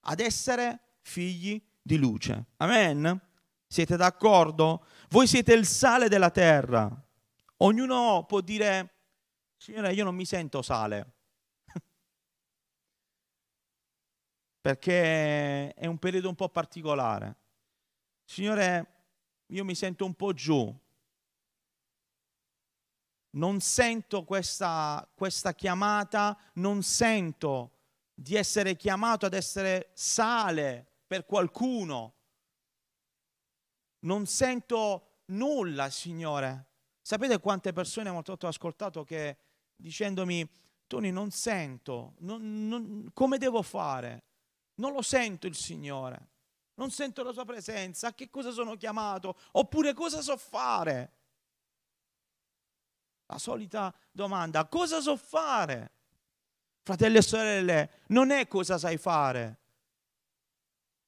ad 0.00 0.20
essere 0.20 0.98
figli 1.00 1.62
di 1.80 1.96
luce. 1.96 2.48
Amen? 2.58 3.18
Siete 3.66 3.96
d'accordo? 3.96 4.84
Voi 5.08 5.26
siete 5.26 5.54
il 5.54 5.64
sale 5.64 6.10
della 6.10 6.30
terra. 6.30 6.90
Ognuno 7.58 8.26
può 8.26 8.42
dire, 8.42 8.96
Signore, 9.56 9.94
io 9.94 10.04
non 10.04 10.14
mi 10.14 10.26
sento 10.26 10.60
sale. 10.60 11.14
Perché 14.66 15.72
è 15.74 15.86
un 15.86 15.96
periodo 15.96 16.28
un 16.28 16.34
po' 16.34 16.48
particolare. 16.48 17.36
Signore, 18.24 19.04
io 19.50 19.64
mi 19.64 19.76
sento 19.76 20.04
un 20.04 20.14
po' 20.14 20.32
giù, 20.32 20.76
non 23.36 23.60
sento 23.60 24.24
questa, 24.24 25.08
questa 25.14 25.54
chiamata, 25.54 26.36
non 26.54 26.82
sento 26.82 27.76
di 28.12 28.34
essere 28.34 28.74
chiamato 28.74 29.24
ad 29.24 29.34
essere 29.34 29.90
sale 29.94 30.84
per 31.06 31.26
qualcuno, 31.26 32.14
non 34.00 34.26
sento 34.26 35.20
nulla, 35.26 35.90
Signore. 35.90 36.70
Sapete 37.02 37.38
quante 37.38 37.72
persone 37.72 38.10
molte 38.10 38.32
ho 38.32 38.48
ascoltato 38.48 39.04
che 39.04 39.36
dicendomi, 39.76 40.44
Tony, 40.88 41.12
non 41.12 41.30
sento, 41.30 42.14
non, 42.18 42.66
non, 42.66 43.10
come 43.12 43.38
devo 43.38 43.62
fare? 43.62 44.24
Non 44.76 44.92
lo 44.92 45.02
sento 45.02 45.46
il 45.46 45.54
Signore 45.54 46.30
non 46.76 46.90
sento 46.90 47.22
la 47.22 47.32
sua 47.32 47.44
presenza, 47.44 48.08
a 48.08 48.14
che 48.14 48.30
cosa 48.30 48.50
sono 48.50 48.76
chiamato, 48.76 49.36
oppure 49.52 49.92
cosa 49.94 50.20
so 50.20 50.36
fare. 50.36 51.12
La 53.26 53.38
solita 53.38 53.94
domanda, 54.10 54.66
cosa 54.66 55.00
so 55.00 55.16
fare? 55.16 55.92
Fratelli 56.82 57.16
e 57.16 57.22
sorelle, 57.22 57.90
non 58.08 58.30
è 58.30 58.46
cosa 58.46 58.78
sai 58.78 58.98
fare. 58.98 59.60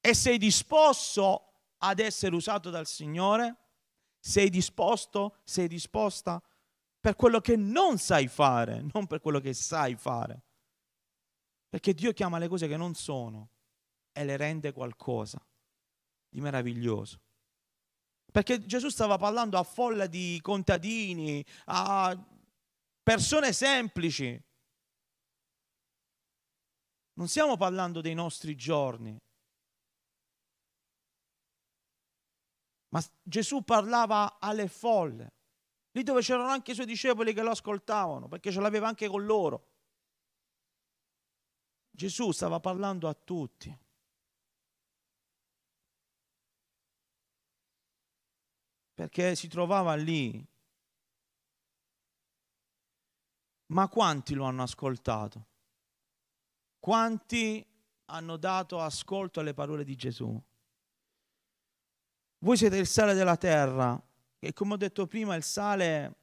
E 0.01 0.13
sei 0.13 0.37
disposto 0.37 1.51
ad 1.77 1.99
essere 1.99 2.35
usato 2.35 2.69
dal 2.69 2.87
Signore? 2.87 3.55
Sei 4.19 4.49
disposto, 4.49 5.37
sei 5.43 5.67
disposta 5.67 6.41
per 6.99 7.15
quello 7.15 7.39
che 7.39 7.55
non 7.55 7.97
sai 7.97 8.27
fare, 8.27 8.83
non 8.91 9.07
per 9.07 9.21
quello 9.21 9.39
che 9.39 9.53
sai 9.53 9.95
fare. 9.95 10.41
Perché 11.69 11.93
Dio 11.93 12.11
chiama 12.11 12.39
le 12.39 12.47
cose 12.47 12.67
che 12.67 12.75
non 12.75 12.95
sono 12.95 13.51
e 14.19 14.25
le 14.25 14.35
rende 14.35 14.73
qualcosa 14.73 15.41
di 16.27 16.41
meraviglioso. 16.41 17.21
Perché 18.29 18.65
Gesù 18.65 18.89
stava 18.89 19.17
parlando 19.17 19.57
a 19.57 19.63
folla 19.63 20.07
di 20.07 20.37
contadini, 20.41 21.43
a 21.67 22.21
persone 23.01 23.53
semplici. 23.53 24.37
Non 27.13 27.29
stiamo 27.29 27.55
parlando 27.55 28.01
dei 28.01 28.13
nostri 28.13 28.57
giorni. 28.57 29.17
Ma 32.89 33.01
Gesù 33.23 33.63
parlava 33.63 34.37
alle 34.39 34.67
folle, 34.67 35.33
lì 35.91 36.03
dove 36.03 36.19
c'erano 36.19 36.49
anche 36.49 36.71
i 36.71 36.75
suoi 36.75 36.85
discepoli 36.85 37.33
che 37.33 37.41
lo 37.41 37.51
ascoltavano, 37.51 38.27
perché 38.27 38.51
ce 38.51 38.59
l'aveva 38.59 38.89
anche 38.89 39.07
con 39.07 39.23
loro. 39.23 39.67
Gesù 41.89 42.31
stava 42.31 42.59
parlando 42.59 43.07
a 43.07 43.13
tutti. 43.13 43.87
Perché 48.99 49.33
si 49.33 49.47
trovava 49.47 49.95
lì. 49.95 50.45
Ma 53.67 53.87
quanti 53.87 54.33
lo 54.33 54.43
hanno 54.43 54.63
ascoltato? 54.63 55.47
Quanti 56.79 57.65
hanno 58.07 58.35
dato 58.35 58.81
ascolto 58.81 59.39
alle 59.39 59.53
parole 59.53 59.85
di 59.85 59.95
Gesù? 59.95 60.37
Voi 62.39 62.57
siete 62.57 62.75
il 62.75 62.87
sale 62.87 63.13
della 63.13 63.37
terra 63.37 63.97
e 64.37 64.51
come 64.51 64.73
ho 64.73 64.77
detto 64.77 65.07
prima 65.07 65.33
il 65.35 65.43
sale 65.43 66.15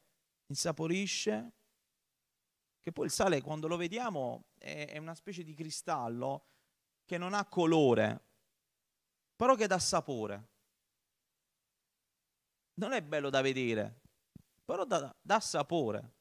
insaporisce, 0.48 1.52
che 2.82 2.92
poi 2.92 3.06
il 3.06 3.10
sale 3.10 3.40
quando 3.40 3.68
lo 3.68 3.78
vediamo 3.78 4.48
è 4.58 4.98
una 4.98 5.14
specie 5.14 5.42
di 5.42 5.54
cristallo 5.54 6.44
che 7.06 7.16
non 7.16 7.32
ha 7.32 7.46
colore, 7.46 8.22
però 9.34 9.54
che 9.54 9.66
dà 9.66 9.78
sapore 9.78 10.55
non 12.78 12.92
è 12.92 13.02
bello 13.02 13.30
da 13.30 13.40
vedere, 13.40 14.00
però 14.64 14.84
dà, 14.84 15.14
dà 15.20 15.40
sapore. 15.40 16.14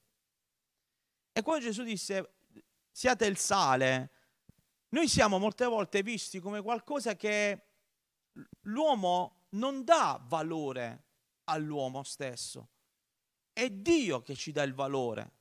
E 1.31 1.41
quando 1.41 1.65
Gesù 1.65 1.83
disse 1.83 2.35
siate 2.91 3.25
il 3.25 3.37
sale, 3.37 4.11
noi 4.89 5.07
siamo 5.07 5.37
molte 5.37 5.65
volte 5.65 6.01
visti 6.01 6.39
come 6.39 6.61
qualcosa 6.61 7.15
che 7.15 7.67
l'uomo 8.61 9.47
non 9.49 9.83
dà 9.83 10.21
valore 10.23 11.03
all'uomo 11.45 12.03
stesso. 12.03 12.69
È 13.51 13.69
Dio 13.69 14.21
che 14.21 14.35
ci 14.35 14.51
dà 14.51 14.63
il 14.63 14.73
valore. 14.73 15.33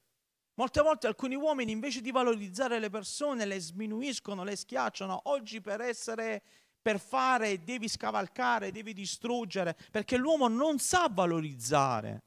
Molte 0.54 0.82
volte 0.82 1.06
alcuni 1.08 1.34
uomini 1.34 1.72
invece 1.72 2.00
di 2.00 2.12
valorizzare 2.12 2.78
le 2.78 2.90
persone 2.90 3.44
le 3.44 3.58
sminuiscono, 3.58 4.44
le 4.44 4.54
schiacciano. 4.54 5.22
Oggi 5.24 5.60
per 5.60 5.80
essere 5.80 6.42
per 6.84 7.00
fare 7.00 7.64
devi 7.64 7.88
scavalcare, 7.88 8.70
devi 8.70 8.92
distruggere, 8.92 9.74
perché 9.90 10.18
l'uomo 10.18 10.48
non 10.48 10.78
sa 10.78 11.08
valorizzare. 11.10 12.24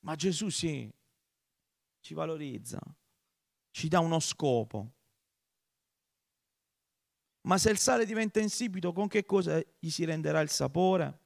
Ma 0.00 0.16
Gesù 0.16 0.48
sì, 0.48 0.92
ci 2.00 2.14
valorizza, 2.14 2.80
ci 3.70 3.86
dà 3.86 4.00
uno 4.00 4.18
scopo. 4.18 4.94
Ma 7.42 7.58
se 7.58 7.70
il 7.70 7.78
sale 7.78 8.04
diventa 8.04 8.40
insipido, 8.40 8.92
con 8.92 9.06
che 9.06 9.24
cosa 9.24 9.62
gli 9.78 9.88
si 9.88 10.04
renderà 10.04 10.40
il 10.40 10.50
sapore? 10.50 11.18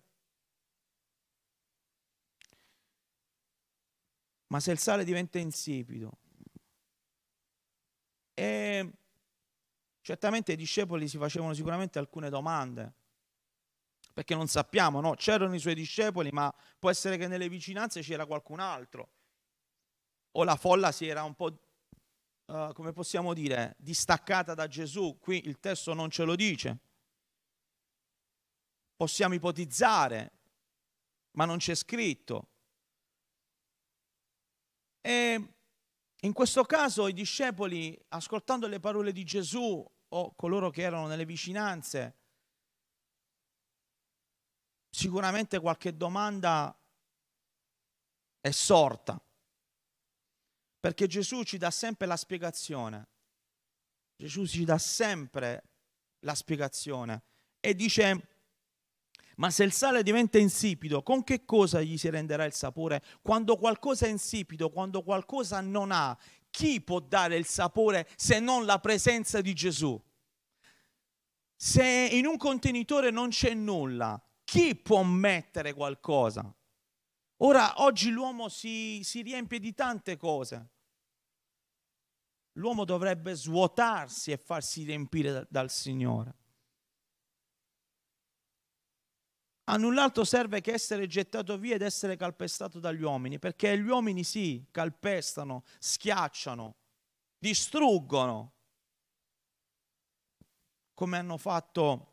Ma 4.48 4.60
se 4.60 4.70
il 4.70 4.78
sale 4.78 5.04
diventa 5.04 5.38
insipido, 5.38 6.18
e 8.34 8.92
Certamente 10.04 10.52
i 10.52 10.56
discepoli 10.56 11.08
si 11.08 11.16
facevano 11.16 11.54
sicuramente 11.54 11.98
alcune 11.98 12.28
domande, 12.28 12.92
perché 14.12 14.34
non 14.34 14.48
sappiamo, 14.48 15.00
no? 15.00 15.14
C'erano 15.14 15.54
i 15.54 15.58
suoi 15.58 15.74
discepoli, 15.74 16.30
ma 16.30 16.54
può 16.78 16.90
essere 16.90 17.16
che 17.16 17.26
nelle 17.26 17.48
vicinanze 17.48 18.02
c'era 18.02 18.26
qualcun 18.26 18.60
altro. 18.60 19.08
O 20.32 20.44
la 20.44 20.56
folla 20.56 20.92
si 20.92 21.06
era 21.06 21.22
un 21.22 21.34
po', 21.34 21.58
uh, 22.44 22.74
come 22.74 22.92
possiamo 22.92 23.32
dire, 23.32 23.76
distaccata 23.78 24.52
da 24.52 24.66
Gesù. 24.66 25.18
Qui 25.18 25.46
il 25.46 25.58
testo 25.58 25.94
non 25.94 26.10
ce 26.10 26.24
lo 26.24 26.36
dice. 26.36 26.80
possiamo 28.94 29.32
ipotizzare, 29.32 30.32
ma 31.32 31.46
non 31.46 31.56
c'è 31.56 31.74
scritto. 31.74 32.50
E 35.00 35.54
in 36.20 36.32
questo 36.34 36.64
caso 36.64 37.08
i 37.08 37.14
discepoli, 37.14 37.98
ascoltando 38.08 38.66
le 38.66 38.80
parole 38.80 39.10
di 39.10 39.24
Gesù 39.24 39.92
o 40.16 40.32
coloro 40.34 40.70
che 40.70 40.82
erano 40.82 41.08
nelle 41.08 41.24
vicinanze, 41.24 42.16
sicuramente 44.88 45.58
qualche 45.58 45.96
domanda 45.96 46.76
è 48.40 48.50
sorta, 48.50 49.20
perché 50.78 51.06
Gesù 51.08 51.42
ci 51.42 51.58
dà 51.58 51.70
sempre 51.70 52.06
la 52.06 52.16
spiegazione. 52.16 53.08
Gesù 54.16 54.46
ci 54.46 54.64
dà 54.64 54.78
sempre 54.78 55.64
la 56.20 56.34
spiegazione 56.36 57.24
e 57.58 57.74
dice, 57.74 58.28
ma 59.36 59.50
se 59.50 59.64
il 59.64 59.72
sale 59.72 60.04
diventa 60.04 60.38
insipido, 60.38 61.02
con 61.02 61.24
che 61.24 61.44
cosa 61.44 61.80
gli 61.80 61.98
si 61.98 62.08
renderà 62.08 62.44
il 62.44 62.52
sapore? 62.52 63.02
Quando 63.20 63.56
qualcosa 63.56 64.06
è 64.06 64.10
insipido, 64.10 64.70
quando 64.70 65.02
qualcosa 65.02 65.60
non 65.60 65.90
ha, 65.90 66.16
chi 66.54 66.80
può 66.80 67.00
dare 67.00 67.34
il 67.34 67.46
sapore 67.46 68.08
se 68.14 68.38
non 68.38 68.64
la 68.64 68.78
presenza 68.78 69.40
di 69.40 69.52
Gesù? 69.54 70.00
Se 71.56 71.84
in 71.84 72.26
un 72.26 72.36
contenitore 72.36 73.10
non 73.10 73.30
c'è 73.30 73.54
nulla, 73.54 74.24
chi 74.44 74.76
può 74.76 75.02
mettere 75.02 75.72
qualcosa? 75.72 76.54
Ora, 77.38 77.82
oggi 77.82 78.10
l'uomo 78.10 78.48
si, 78.48 79.00
si 79.02 79.22
riempie 79.22 79.58
di 79.58 79.74
tante 79.74 80.16
cose. 80.16 80.68
L'uomo 82.52 82.84
dovrebbe 82.84 83.34
svuotarsi 83.34 84.30
e 84.30 84.36
farsi 84.36 84.84
riempire 84.84 85.48
dal, 85.50 85.72
Signore. 85.72 86.36
A 89.64 89.76
null'altro 89.76 90.24
serve 90.24 90.60
che 90.60 90.72
essere 90.72 91.06
gettato 91.06 91.56
via 91.56 91.74
ed 91.74 91.82
essere 91.82 92.16
calpestato 92.16 92.78
dagli 92.78 93.02
uomini, 93.02 93.38
perché 93.38 93.78
gli 93.78 93.88
uomini 93.88 94.22
sì, 94.22 94.66
calpestano, 94.70 95.64
schiacciano, 95.78 96.76
distruggono, 97.38 98.52
come 100.92 101.18
hanno 101.18 101.38
fatto 101.38 102.12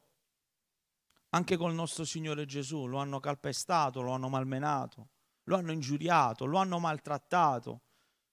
anche 1.29 1.57
col 1.57 1.73
nostro 1.73 2.05
Signore 2.05 2.45
Gesù, 2.45 2.87
lo 2.87 2.97
hanno 2.97 3.19
calpestato, 3.19 4.01
lo 4.01 4.11
hanno 4.11 4.29
malmenato, 4.29 5.09
lo 5.43 5.55
hanno 5.57 5.71
ingiuriato, 5.73 6.45
lo 6.45 6.57
hanno 6.57 6.79
maltrattato, 6.79 7.81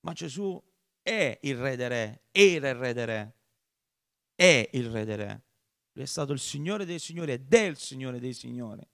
ma 0.00 0.12
Gesù 0.12 0.60
è 1.02 1.38
il 1.42 1.56
re 1.56 1.76
dei 1.76 1.88
re, 1.88 2.22
era 2.30 2.68
il 2.70 2.74
re 2.76 2.92
dei 2.92 3.04
re, 3.04 3.34
è 4.34 4.70
il 4.72 4.90
re 4.90 5.04
dei 5.04 5.16
re. 5.16 5.42
Lui 5.92 6.04
è 6.04 6.06
stato 6.06 6.32
il 6.32 6.38
Signore 6.38 6.84
dei 6.84 7.00
Signori 7.00 7.32
ed 7.32 7.52
è 7.52 7.62
il 7.62 7.76
Signore 7.76 8.20
dei 8.20 8.32
Signori. 8.32 8.86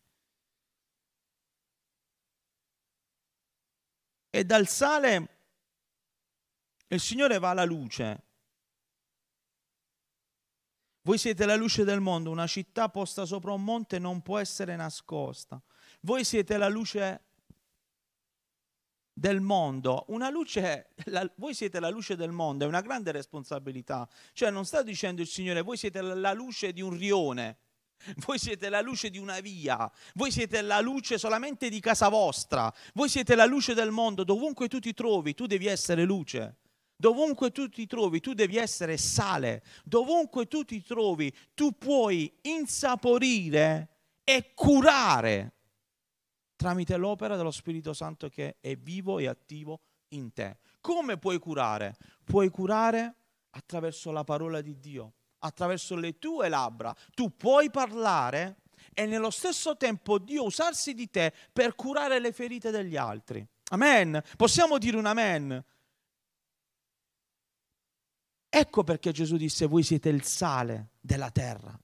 E 4.34 4.44
dal 4.44 4.66
sale 4.66 5.28
il 6.88 6.98
Signore 6.98 7.38
va 7.38 7.50
alla 7.50 7.62
luce. 7.62 8.22
Voi 11.02 11.18
siete 11.18 11.46
la 11.46 11.54
luce 11.54 11.84
del 11.84 12.00
mondo, 12.00 12.32
una 12.32 12.48
città 12.48 12.88
posta 12.88 13.26
sopra 13.26 13.52
un 13.52 13.62
monte 13.62 14.00
non 14.00 14.22
può 14.22 14.38
essere 14.38 14.74
nascosta. 14.74 15.62
Voi 16.00 16.24
siete 16.24 16.56
la 16.56 16.66
luce 16.68 17.26
del 19.12 19.40
mondo, 19.40 20.04
una 20.08 20.30
luce, 20.30 20.88
la, 21.04 21.30
voi 21.36 21.54
siete 21.54 21.78
la 21.78 21.90
luce 21.90 22.16
del 22.16 22.32
mondo, 22.32 22.64
è 22.64 22.66
una 22.66 22.80
grande 22.80 23.12
responsabilità. 23.12 24.08
Cioè 24.32 24.50
non 24.50 24.64
sta 24.64 24.82
dicendo 24.82 25.22
il 25.22 25.28
Signore, 25.28 25.62
voi 25.62 25.76
siete 25.76 26.00
la, 26.00 26.14
la 26.14 26.32
luce 26.32 26.72
di 26.72 26.80
un 26.80 26.98
rione, 26.98 27.58
voi 28.24 28.38
siete 28.38 28.68
la 28.68 28.80
luce 28.80 29.10
di 29.10 29.18
una 29.18 29.40
via, 29.40 29.90
voi 30.14 30.30
siete 30.30 30.60
la 30.62 30.80
luce 30.80 31.18
solamente 31.18 31.68
di 31.68 31.80
casa 31.80 32.08
vostra, 32.08 32.72
voi 32.94 33.08
siete 33.08 33.34
la 33.34 33.44
luce 33.44 33.74
del 33.74 33.90
mondo, 33.90 34.24
dovunque 34.24 34.68
tu 34.68 34.78
ti 34.78 34.94
trovi, 34.94 35.34
tu 35.34 35.46
devi 35.46 35.66
essere 35.66 36.04
luce. 36.04 36.58
Dovunque 36.96 37.50
tu 37.50 37.68
ti 37.68 37.86
trovi, 37.86 38.20
tu 38.20 38.34
devi 38.34 38.56
essere 38.56 38.96
sale. 38.96 39.64
Dovunque 39.84 40.46
tu 40.46 40.62
ti 40.62 40.80
trovi, 40.80 41.34
tu 41.52 41.76
puoi 41.76 42.32
insaporire 42.42 43.88
e 44.22 44.54
curare 44.54 45.54
tramite 46.64 46.96
l'opera 46.96 47.36
dello 47.36 47.50
Spirito 47.50 47.92
Santo 47.92 48.30
che 48.30 48.56
è 48.60 48.74
vivo 48.76 49.18
e 49.18 49.26
attivo 49.26 49.80
in 50.08 50.32
te. 50.32 50.58
Come 50.80 51.18
puoi 51.18 51.38
curare? 51.38 51.96
Puoi 52.24 52.48
curare 52.48 53.16
attraverso 53.50 54.10
la 54.10 54.24
parola 54.24 54.62
di 54.62 54.78
Dio 54.78 55.12
attraverso 55.44 55.94
le 55.94 56.18
tue 56.18 56.48
labbra. 56.48 56.94
Tu 57.14 57.36
puoi 57.36 57.70
parlare 57.70 58.62
e 58.92 59.06
nello 59.06 59.30
stesso 59.30 59.76
tempo 59.76 60.18
Dio 60.18 60.44
usarsi 60.44 60.94
di 60.94 61.10
te 61.10 61.32
per 61.52 61.74
curare 61.74 62.18
le 62.18 62.32
ferite 62.32 62.70
degli 62.70 62.96
altri. 62.96 63.46
Amen. 63.70 64.22
Possiamo 64.36 64.78
dire 64.78 64.96
un 64.96 65.06
amen. 65.06 65.64
Ecco 68.48 68.84
perché 68.84 69.12
Gesù 69.12 69.36
disse 69.36 69.66
voi 69.66 69.82
siete 69.82 70.08
il 70.08 70.22
sale 70.22 70.90
della 71.00 71.30
terra. 71.30 71.78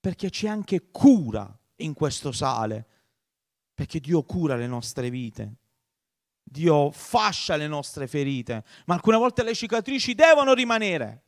Perché 0.00 0.30
c'è 0.30 0.48
anche 0.48 0.90
cura 0.90 1.56
in 1.76 1.94
questo 1.94 2.32
sale. 2.32 2.86
Perché 3.74 4.00
Dio 4.00 4.22
cura 4.22 4.56
le 4.56 4.66
nostre 4.66 5.10
vite. 5.10 5.56
Dio 6.42 6.90
fascia 6.90 7.56
le 7.56 7.66
nostre 7.66 8.06
ferite. 8.06 8.64
Ma 8.86 8.94
alcune 8.94 9.18
volte 9.18 9.42
le 9.42 9.54
cicatrici 9.54 10.14
devono 10.14 10.54
rimanere. 10.54 11.25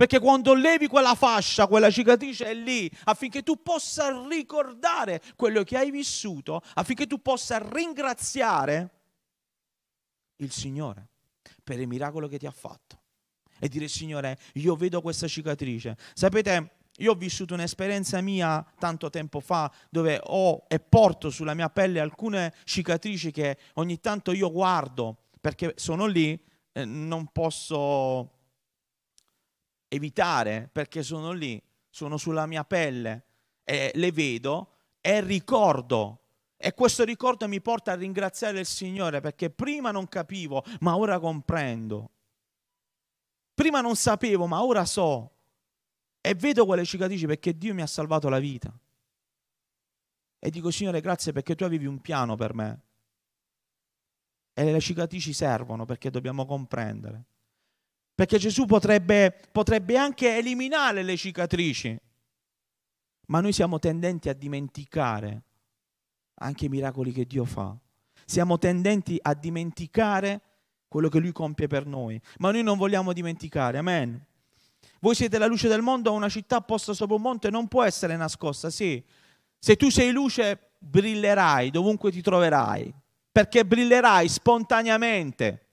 Perché 0.00 0.18
quando 0.18 0.54
levi 0.54 0.86
quella 0.86 1.14
fascia, 1.14 1.66
quella 1.66 1.90
cicatrice 1.90 2.46
è 2.46 2.54
lì 2.54 2.90
affinché 3.04 3.42
tu 3.42 3.60
possa 3.62 4.26
ricordare 4.26 5.20
quello 5.36 5.62
che 5.62 5.76
hai 5.76 5.90
vissuto, 5.90 6.62
affinché 6.76 7.06
tu 7.06 7.20
possa 7.20 7.58
ringraziare 7.58 8.88
il 10.36 10.50
Signore 10.52 11.08
per 11.62 11.78
il 11.78 11.86
miracolo 11.86 12.28
che 12.28 12.38
ti 12.38 12.46
ha 12.46 12.50
fatto. 12.50 12.98
E 13.58 13.68
dire 13.68 13.88
Signore, 13.88 14.38
io 14.54 14.74
vedo 14.74 15.02
questa 15.02 15.28
cicatrice. 15.28 15.98
Sapete, 16.14 16.76
io 16.96 17.12
ho 17.12 17.14
vissuto 17.14 17.52
un'esperienza 17.52 18.22
mia 18.22 18.64
tanto 18.78 19.10
tempo 19.10 19.40
fa 19.40 19.70
dove 19.90 20.18
ho 20.28 20.64
e 20.68 20.80
porto 20.80 21.28
sulla 21.28 21.52
mia 21.52 21.68
pelle 21.68 22.00
alcune 22.00 22.54
cicatrici 22.64 23.30
che 23.32 23.58
ogni 23.74 24.00
tanto 24.00 24.32
io 24.32 24.50
guardo 24.50 25.24
perché 25.38 25.74
sono 25.76 26.06
lì, 26.06 26.42
eh, 26.72 26.86
non 26.86 27.26
posso 27.30 28.38
evitare 29.92 30.68
perché 30.70 31.02
sono 31.02 31.32
lì, 31.32 31.60
sono 31.88 32.16
sulla 32.16 32.46
mia 32.46 32.64
pelle 32.64 33.24
e 33.64 33.90
le 33.94 34.12
vedo 34.12 34.74
e 35.00 35.20
ricordo. 35.20 36.18
E 36.56 36.74
questo 36.74 37.04
ricordo 37.04 37.48
mi 37.48 37.60
porta 37.60 37.92
a 37.92 37.96
ringraziare 37.96 38.60
il 38.60 38.66
Signore 38.66 39.20
perché 39.20 39.50
prima 39.50 39.90
non 39.90 40.08
capivo, 40.08 40.64
ma 40.80 40.96
ora 40.96 41.18
comprendo. 41.18 42.10
Prima 43.52 43.80
non 43.80 43.96
sapevo, 43.96 44.46
ma 44.46 44.62
ora 44.62 44.84
so. 44.84 45.32
E 46.20 46.34
vedo 46.34 46.66
quelle 46.66 46.84
cicatrici 46.84 47.26
perché 47.26 47.56
Dio 47.56 47.74
mi 47.74 47.82
ha 47.82 47.86
salvato 47.86 48.28
la 48.28 48.38
vita. 48.38 48.72
E 50.38 50.50
dico, 50.50 50.70
Signore, 50.70 51.00
grazie 51.00 51.32
perché 51.32 51.54
tu 51.54 51.64
avevi 51.64 51.86
un 51.86 52.00
piano 52.00 52.36
per 52.36 52.54
me. 52.54 52.80
E 54.52 54.70
le 54.70 54.80
cicatrici 54.80 55.32
servono 55.32 55.84
perché 55.84 56.10
dobbiamo 56.10 56.46
comprendere. 56.46 57.24
Perché 58.20 58.36
Gesù 58.36 58.66
potrebbe, 58.66 59.34
potrebbe 59.50 59.96
anche 59.96 60.36
eliminare 60.36 61.02
le 61.02 61.16
cicatrici, 61.16 61.98
ma 63.28 63.40
noi 63.40 63.52
siamo 63.54 63.78
tendenti 63.78 64.28
a 64.28 64.34
dimenticare 64.34 65.42
anche 66.34 66.66
i 66.66 66.68
miracoli 66.68 67.12
che 67.12 67.24
Dio 67.24 67.46
fa. 67.46 67.74
Siamo 68.26 68.58
tendenti 68.58 69.18
a 69.22 69.32
dimenticare 69.32 70.42
quello 70.86 71.08
che 71.08 71.18
Lui 71.18 71.32
compie 71.32 71.66
per 71.66 71.86
noi, 71.86 72.20
ma 72.40 72.50
noi 72.50 72.62
non 72.62 72.76
vogliamo 72.76 73.14
dimenticare, 73.14 73.78
amen. 73.78 74.22
Voi 74.98 75.14
siete 75.14 75.38
la 75.38 75.46
luce 75.46 75.68
del 75.68 75.80
mondo, 75.80 76.12
una 76.12 76.28
città 76.28 76.60
posta 76.60 76.92
sopra 76.92 77.16
un 77.16 77.22
monte 77.22 77.48
non 77.48 77.68
può 77.68 77.84
essere 77.84 78.18
nascosta, 78.18 78.68
sì. 78.68 79.02
Se 79.58 79.76
tu 79.76 79.88
sei 79.88 80.12
luce, 80.12 80.72
brillerai 80.76 81.70
dovunque 81.70 82.10
ti 82.10 82.20
troverai, 82.20 82.92
perché 83.32 83.64
brillerai 83.64 84.28
spontaneamente 84.28 85.68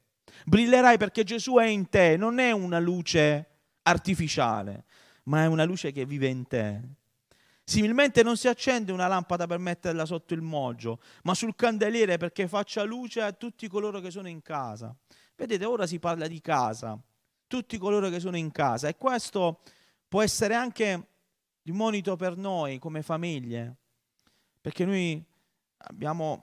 brillerai 0.48 0.98
perché 0.98 1.26
Gesù 1.26 1.56
è 1.56 1.66
in 1.66 1.90
te, 1.90 2.16
non 2.16 2.40
è 2.40 2.52
una 2.52 2.80
luce 2.80 3.48
artificiale, 3.82 4.86
ma 5.24 5.44
è 5.44 5.46
una 5.46 5.66
luce 5.66 5.92
che 5.92 6.06
vive 6.06 6.28
in 6.28 6.48
te. 6.48 6.82
Similmente 7.66 8.24
non 8.24 8.38
si 8.38 8.48
accende 8.48 8.94
una 8.94 9.08
lampada 9.08 9.46
per 9.46 9.60
metterla 9.60 10.06
sotto 10.06 10.34
il 10.34 10.42
moggio, 10.42 11.02
ma 11.24 11.34
sul 11.34 11.54
candeliere 11.54 12.16
perché 12.16 12.48
faccia 12.48 12.84
luce 12.84 13.22
a 13.22 13.34
tutti 13.34 13.68
coloro 13.68 14.00
che 14.00 14.10
sono 14.10 14.30
in 14.30 14.42
casa. 14.42 14.96
Vedete, 15.36 15.66
ora 15.66 15.86
si 15.86 16.00
parla 16.00 16.28
di 16.28 16.40
casa, 16.40 16.98
tutti 17.46 17.78
coloro 17.78 18.08
che 18.08 18.22
sono 18.22 18.38
in 18.38 18.52
casa 18.52 18.88
e 18.88 18.96
questo 18.96 19.60
può 20.08 20.22
essere 20.22 20.54
anche 20.54 21.08
il 21.64 21.74
monito 21.74 22.16
per 22.16 22.38
noi 22.38 22.80
come 22.80 23.02
famiglie, 23.02 23.76
perché 24.62 24.86
noi 24.86 25.22
abbiamo, 25.80 26.42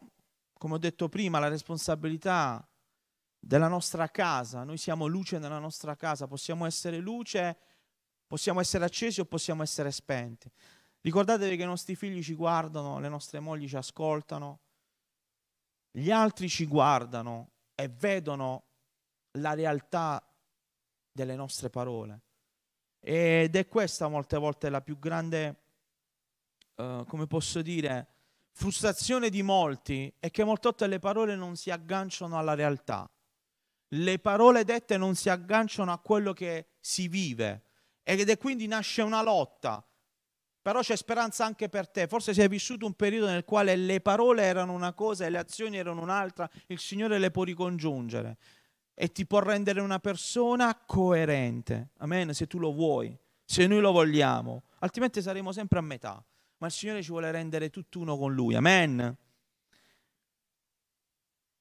come 0.58 0.74
ho 0.74 0.78
detto 0.78 1.08
prima, 1.08 1.38
la 1.38 1.48
responsabilità 1.48 2.68
della 3.46 3.68
nostra 3.68 4.08
casa, 4.08 4.64
noi 4.64 4.78
siamo 4.78 5.06
luce 5.06 5.38
nella 5.38 5.58
nostra 5.58 5.94
casa, 5.96 6.26
possiamo 6.26 6.64
essere 6.64 6.98
luce, 6.98 7.56
possiamo 8.26 8.60
essere 8.60 8.84
accesi 8.86 9.20
o 9.20 9.26
possiamo 9.26 9.62
essere 9.62 9.92
spenti. 9.92 10.50
Ricordatevi 11.00 11.56
che 11.56 11.62
i 11.62 11.66
nostri 11.66 11.94
figli 11.94 12.22
ci 12.22 12.34
guardano, 12.34 12.98
le 12.98 13.10
nostre 13.10 13.40
mogli 13.40 13.68
ci 13.68 13.76
ascoltano, 13.76 14.60
gli 15.90 16.10
altri 16.10 16.48
ci 16.48 16.64
guardano 16.66 17.50
e 17.74 17.88
vedono 17.88 18.64
la 19.32 19.52
realtà 19.52 20.26
delle 21.12 21.34
nostre 21.34 21.68
parole. 21.68 22.22
Ed 22.98 23.54
è 23.54 23.68
questa 23.68 24.08
molte 24.08 24.38
volte 24.38 24.70
la 24.70 24.80
più 24.80 24.98
grande, 24.98 25.64
uh, 26.76 27.04
come 27.04 27.26
posso 27.26 27.60
dire, 27.60 28.08
frustrazione 28.52 29.28
di 29.28 29.42
molti, 29.42 30.10
è 30.18 30.30
che 30.30 30.44
molte 30.44 30.68
volte 30.68 30.86
le 30.86 30.98
parole 30.98 31.36
non 31.36 31.56
si 31.56 31.70
agganciano 31.70 32.38
alla 32.38 32.54
realtà. 32.54 33.08
Le 33.88 34.18
parole 34.18 34.64
dette 34.64 34.96
non 34.96 35.14
si 35.14 35.28
agganciano 35.28 35.92
a 35.92 35.98
quello 35.98 36.32
che 36.32 36.68
si 36.80 37.08
vive 37.08 37.62
ed 38.02 38.28
è 38.28 38.38
quindi 38.38 38.66
nasce 38.66 39.02
una 39.02 39.22
lotta. 39.22 39.86
Però 40.62 40.80
c'è 40.80 40.96
speranza 40.96 41.44
anche 41.44 41.68
per 41.68 41.88
te. 41.88 42.06
Forse 42.06 42.32
se 42.32 42.42
hai 42.42 42.48
vissuto 42.48 42.86
un 42.86 42.94
periodo 42.94 43.26
nel 43.26 43.44
quale 43.44 43.76
le 43.76 44.00
parole 44.00 44.42
erano 44.44 44.72
una 44.72 44.94
cosa 44.94 45.26
e 45.26 45.30
le 45.30 45.38
azioni 45.38 45.76
erano 45.76 46.00
un'altra, 46.00 46.48
il 46.68 46.78
Signore 46.78 47.18
le 47.18 47.30
può 47.30 47.42
ricongiungere 47.42 48.38
e 48.94 49.12
ti 49.12 49.26
può 49.26 49.40
rendere 49.40 49.80
una 49.80 49.98
persona 49.98 50.74
coerente. 50.74 51.90
Amen, 51.98 52.32
se 52.32 52.46
tu 52.46 52.58
lo 52.58 52.72
vuoi, 52.72 53.16
se 53.44 53.66
noi 53.66 53.80
lo 53.80 53.92
vogliamo, 53.92 54.62
altrimenti 54.78 55.20
saremo 55.20 55.52
sempre 55.52 55.80
a 55.80 55.82
metà. 55.82 56.24
Ma 56.58 56.66
il 56.66 56.72
Signore 56.72 57.02
ci 57.02 57.10
vuole 57.10 57.30
rendere 57.30 57.68
tutt'uno 57.68 58.16
con 58.16 58.32
Lui. 58.32 58.54
Amen. 58.54 59.16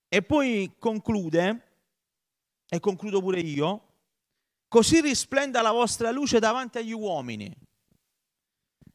E 0.08 0.22
poi 0.22 0.76
conclude, 0.78 1.73
e 2.70 2.80
concludo 2.80 3.20
pure 3.22 3.40
io, 3.40 3.88
così 4.68 5.02
risplenda 5.02 5.62
la 5.62 5.72
vostra 5.72 6.12
luce 6.12 6.40
davanti 6.40 6.80
agli 6.80 6.94
uomini, 6.94 7.56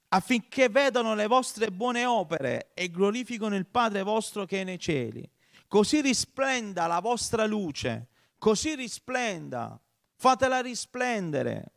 affinché 0.09 0.68
vedano 0.68 1.14
le 1.14 1.26
vostre 1.26 1.70
buone 1.70 2.04
opere 2.04 2.70
e 2.74 2.90
glorificano 2.90 3.57
il 3.57 3.66
Padre 3.66 4.02
vostro 4.02 4.44
che 4.44 4.61
è 4.61 4.64
nei 4.64 4.78
cieli. 4.78 5.28
Così 5.68 6.00
risplenda 6.00 6.87
la 6.87 7.00
vostra 7.00 7.44
luce 7.44 8.09
così 8.38 8.74
risplenda, 8.74 9.78
fatela 10.14 10.61
risplendere, 10.61 11.72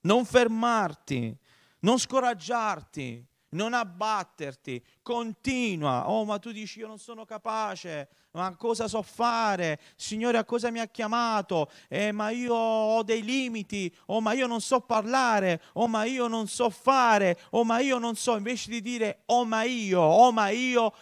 non 0.00 0.24
fermarti, 0.24 1.36
non 1.80 1.98
scoraggiarti, 1.98 3.24
non 3.50 3.74
abbatterti, 3.74 4.82
continua. 5.02 6.10
Oh, 6.10 6.24
ma 6.24 6.38
tu 6.38 6.50
dici 6.52 6.80
io 6.80 6.86
non 6.86 6.98
sono 6.98 7.24
capace, 7.24 8.08
ma 8.32 8.54
cosa 8.56 8.88
so 8.88 9.02
fare? 9.02 9.80
Signore, 9.96 10.38
a 10.38 10.44
cosa 10.44 10.70
mi 10.70 10.80
ha 10.80 10.86
chiamato? 10.86 11.70
Eh, 11.88 12.12
ma 12.12 12.30
io 12.30 12.54
ho 12.54 13.02
dei 13.02 13.22
limiti, 13.22 13.94
oh, 14.06 14.20
ma 14.20 14.32
io 14.32 14.46
non 14.46 14.60
so 14.60 14.80
parlare, 14.80 15.62
oh, 15.74 15.88
ma 15.88 16.04
io 16.04 16.26
non 16.26 16.48
so 16.48 16.70
fare, 16.70 17.38
oh, 17.50 17.64
ma 17.64 17.78
io 17.78 17.98
non 17.98 18.16
so, 18.16 18.36
invece 18.36 18.70
di 18.70 18.80
dire 18.82 19.22
oh, 19.26 19.44
ma 19.44 19.62
io, 19.62 20.00
oh, 20.00 20.32
ma 20.32 20.48
io, 20.48 20.92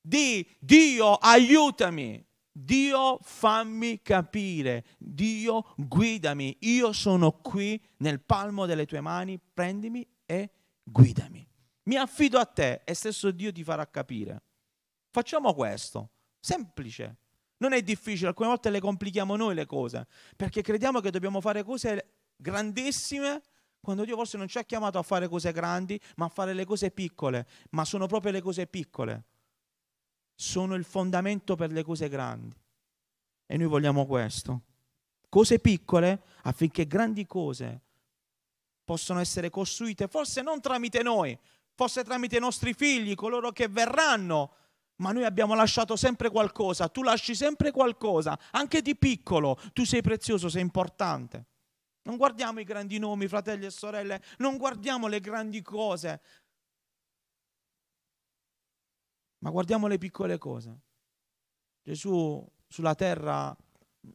di 0.00 0.46
Dio, 0.58 1.14
aiutami. 1.14 2.24
Dio 2.60 3.20
fammi 3.22 4.02
capire, 4.02 4.84
Dio 4.98 5.74
guidami, 5.76 6.56
io 6.62 6.92
sono 6.92 7.30
qui 7.30 7.80
nel 7.98 8.20
palmo 8.20 8.66
delle 8.66 8.84
tue 8.84 9.00
mani, 9.00 9.38
prendimi 9.38 10.04
e 10.26 10.50
guidami. 10.82 11.47
Mi 11.88 11.96
affido 11.96 12.38
a 12.38 12.44
te 12.44 12.82
e 12.84 12.94
stesso 12.94 13.30
Dio 13.30 13.52
ti 13.52 13.64
farà 13.64 13.86
capire. 13.86 14.42
Facciamo 15.10 15.52
questo, 15.54 16.10
semplice. 16.38 17.16
Non 17.58 17.72
è 17.72 17.82
difficile, 17.82 18.28
alcune 18.28 18.48
volte 18.48 18.70
le 18.70 18.80
complichiamo 18.80 19.34
noi 19.36 19.54
le 19.54 19.66
cose, 19.66 20.06
perché 20.36 20.62
crediamo 20.62 21.00
che 21.00 21.10
dobbiamo 21.10 21.40
fare 21.40 21.64
cose 21.64 22.14
grandissime 22.36 23.42
quando 23.80 24.04
Dio 24.04 24.16
forse 24.16 24.36
non 24.36 24.48
ci 24.48 24.58
ha 24.58 24.64
chiamato 24.64 24.98
a 24.98 25.02
fare 25.02 25.28
cose 25.28 25.50
grandi, 25.50 26.00
ma 26.16 26.26
a 26.26 26.28
fare 26.28 26.52
le 26.52 26.64
cose 26.64 26.90
piccole, 26.90 27.46
ma 27.70 27.84
sono 27.84 28.06
proprio 28.06 28.32
le 28.32 28.42
cose 28.42 28.66
piccole 28.66 29.24
sono 30.40 30.76
il 30.76 30.84
fondamento 30.84 31.56
per 31.56 31.72
le 31.72 31.82
cose 31.82 32.08
grandi. 32.08 32.56
E 33.44 33.56
noi 33.56 33.66
vogliamo 33.66 34.06
questo. 34.06 34.62
Cose 35.28 35.58
piccole 35.58 36.22
affinché 36.42 36.86
grandi 36.86 37.26
cose 37.26 37.80
possano 38.84 39.18
essere 39.18 39.50
costruite, 39.50 40.06
forse 40.06 40.40
non 40.40 40.60
tramite 40.60 41.02
noi, 41.02 41.36
forse 41.78 42.02
tramite 42.02 42.38
i 42.38 42.40
nostri 42.40 42.74
figli, 42.74 43.14
coloro 43.14 43.52
che 43.52 43.68
verranno, 43.68 44.54
ma 44.96 45.12
noi 45.12 45.22
abbiamo 45.22 45.54
lasciato 45.54 45.94
sempre 45.94 46.28
qualcosa, 46.28 46.88
tu 46.88 47.04
lasci 47.04 47.36
sempre 47.36 47.70
qualcosa, 47.70 48.36
anche 48.50 48.82
di 48.82 48.96
piccolo, 48.96 49.56
tu 49.72 49.84
sei 49.84 50.02
prezioso, 50.02 50.48
sei 50.48 50.62
importante. 50.62 51.46
Non 52.02 52.16
guardiamo 52.16 52.58
i 52.58 52.64
grandi 52.64 52.98
nomi, 52.98 53.28
fratelli 53.28 53.64
e 53.64 53.70
sorelle, 53.70 54.20
non 54.38 54.56
guardiamo 54.56 55.06
le 55.06 55.20
grandi 55.20 55.62
cose, 55.62 56.20
Ma 59.40 59.50
guardiamo 59.50 59.86
le 59.86 59.98
piccole 59.98 60.36
cose. 60.36 60.80
Gesù 61.80 62.44
sulla 62.66 62.96
terra 62.96 63.56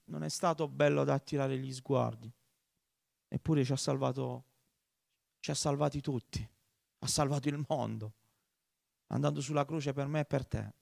non 0.08 0.22
è 0.22 0.28
stato 0.28 0.68
bello 0.68 1.06
da 1.06 1.14
attirare 1.14 1.58
gli 1.58 1.72
sguardi, 1.72 2.30
eppure 3.30 3.64
ci 3.64 3.72
ha 3.72 3.78
salvato, 3.78 4.44
ci 5.40 5.50
ha 5.50 5.56
salvati 5.56 6.02
tutti, 6.02 6.46
ha 7.04 7.08
salvato 7.08 7.50
il 7.50 7.64
mondo, 7.68 8.14
andando 9.08 9.42
sulla 9.42 9.66
croce 9.66 9.94
per 9.94 10.08
me 10.08 10.22
e 10.22 10.26
per 10.26 10.46
te. 10.46 10.74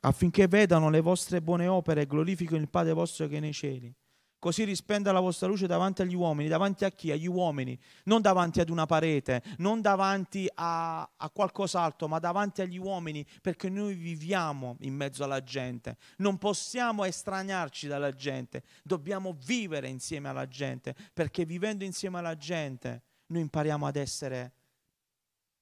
Affinché 0.00 0.48
vedano 0.48 0.90
le 0.90 1.00
vostre 1.00 1.42
buone 1.42 1.66
opere 1.66 2.02
e 2.02 2.06
glorifichino 2.06 2.58
il 2.58 2.68
Padre 2.68 2.92
vostro 2.92 3.26
che 3.26 3.38
è 3.38 3.40
nei 3.40 3.52
cieli. 3.52 3.94
Così 4.38 4.64
rispenda 4.64 5.12
la 5.12 5.20
vostra 5.20 5.48
luce 5.48 5.66
davanti 5.66 6.00
agli 6.00 6.14
uomini. 6.14 6.48
Davanti 6.48 6.86
a 6.86 6.90
chi? 6.90 7.10
Agli 7.10 7.26
uomini. 7.26 7.78
Non 8.04 8.22
davanti 8.22 8.60
ad 8.60 8.70
una 8.70 8.86
parete, 8.86 9.42
non 9.58 9.82
davanti 9.82 10.48
a, 10.54 11.02
a 11.02 11.30
qualcos'altro, 11.30 12.08
ma 12.08 12.18
davanti 12.18 12.62
agli 12.62 12.78
uomini, 12.78 13.26
perché 13.42 13.68
noi 13.68 13.94
viviamo 13.94 14.76
in 14.80 14.94
mezzo 14.94 15.24
alla 15.24 15.42
gente. 15.42 15.98
Non 16.18 16.38
possiamo 16.38 17.04
estraniarci 17.04 17.86
dalla 17.86 18.12
gente. 18.12 18.62
Dobbiamo 18.82 19.36
vivere 19.44 19.88
insieme 19.88 20.30
alla 20.30 20.48
gente, 20.48 20.94
perché 21.12 21.44
vivendo 21.44 21.84
insieme 21.84 22.18
alla 22.18 22.36
gente 22.36 23.02
noi 23.30 23.42
impariamo 23.42 23.86
ad 23.86 23.96
essere 23.96 24.52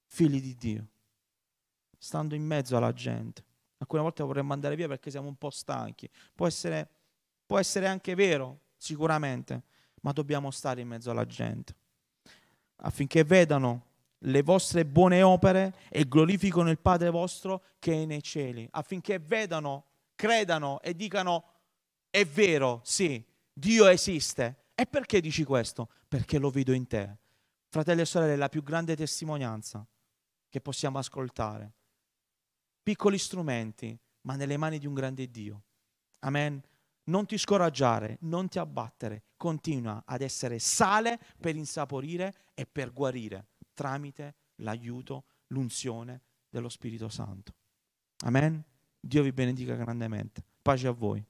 figli 0.05 0.41
di 0.41 0.55
Dio, 0.55 0.87
stando 1.97 2.35
in 2.35 2.43
mezzo 2.43 2.77
alla 2.77 2.93
gente. 2.93 3.43
Alcune 3.77 4.01
volte 4.01 4.23
vorremmo 4.23 4.53
andare 4.53 4.75
via 4.75 4.87
perché 4.87 5.09
siamo 5.09 5.27
un 5.27 5.37
po' 5.37 5.49
stanchi. 5.49 6.09
Può 6.35 6.45
essere, 6.45 6.87
può 7.45 7.57
essere 7.57 7.87
anche 7.87 8.13
vero, 8.13 8.59
sicuramente, 8.77 9.63
ma 10.01 10.11
dobbiamo 10.11 10.51
stare 10.51 10.81
in 10.81 10.87
mezzo 10.87 11.11
alla 11.11 11.25
gente 11.25 11.75
affinché 12.81 13.23
vedano 13.23 13.85
le 14.23 14.43
vostre 14.43 14.85
buone 14.85 15.21
opere 15.21 15.73
e 15.89 16.07
glorificano 16.07 16.69
il 16.69 16.79
Padre 16.79 17.09
vostro 17.09 17.63
che 17.79 18.03
è 18.03 18.05
nei 18.05 18.21
cieli, 18.21 18.67
affinché 18.71 19.19
vedano, 19.19 19.85
credano 20.15 20.81
e 20.81 20.93
dicano 20.93 21.45
è 22.09 22.25
vero, 22.25 22.81
sì, 22.83 23.23
Dio 23.53 23.87
esiste. 23.87 24.55
E 24.75 24.85
perché 24.85 25.21
dici 25.21 25.43
questo? 25.43 25.89
Perché 26.07 26.37
lo 26.37 26.49
vedo 26.49 26.73
in 26.73 26.87
te. 26.87 27.17
Fratelli 27.71 28.01
e 28.01 28.05
sorelle, 28.05 28.35
la 28.35 28.49
più 28.49 28.63
grande 28.63 28.95
testimonianza 28.95 29.85
che 30.49 30.59
possiamo 30.59 30.97
ascoltare. 30.97 31.73
Piccoli 32.81 33.19
strumenti, 33.19 33.97
ma 34.21 34.35
nelle 34.35 34.57
mani 34.57 34.79
di 34.79 34.87
un 34.87 34.95
grande 34.95 35.29
Dio. 35.29 35.63
Amen. 36.19 36.61
Non 37.05 37.25
ti 37.25 37.37
scoraggiare, 37.37 38.17
non 38.21 38.47
ti 38.49 38.57
abbattere, 38.57 39.23
continua 39.37 40.03
ad 40.05 40.21
essere 40.21 40.57
sale 40.59 41.19
per 41.39 41.55
insaporire 41.55 42.51
e 42.55 42.65
per 42.65 42.91
guarire 42.91 43.49
tramite 43.73 44.35
l'aiuto, 44.55 45.25
l'unzione 45.47 46.21
dello 46.49 46.69
Spirito 46.69 47.07
Santo. 47.07 47.53
Amen. 48.25 48.63
Dio 48.99 49.23
vi 49.23 49.31
benedica 49.31 49.75
grandemente. 49.75 50.43
Pace 50.61 50.87
a 50.87 50.91
voi. 50.91 51.25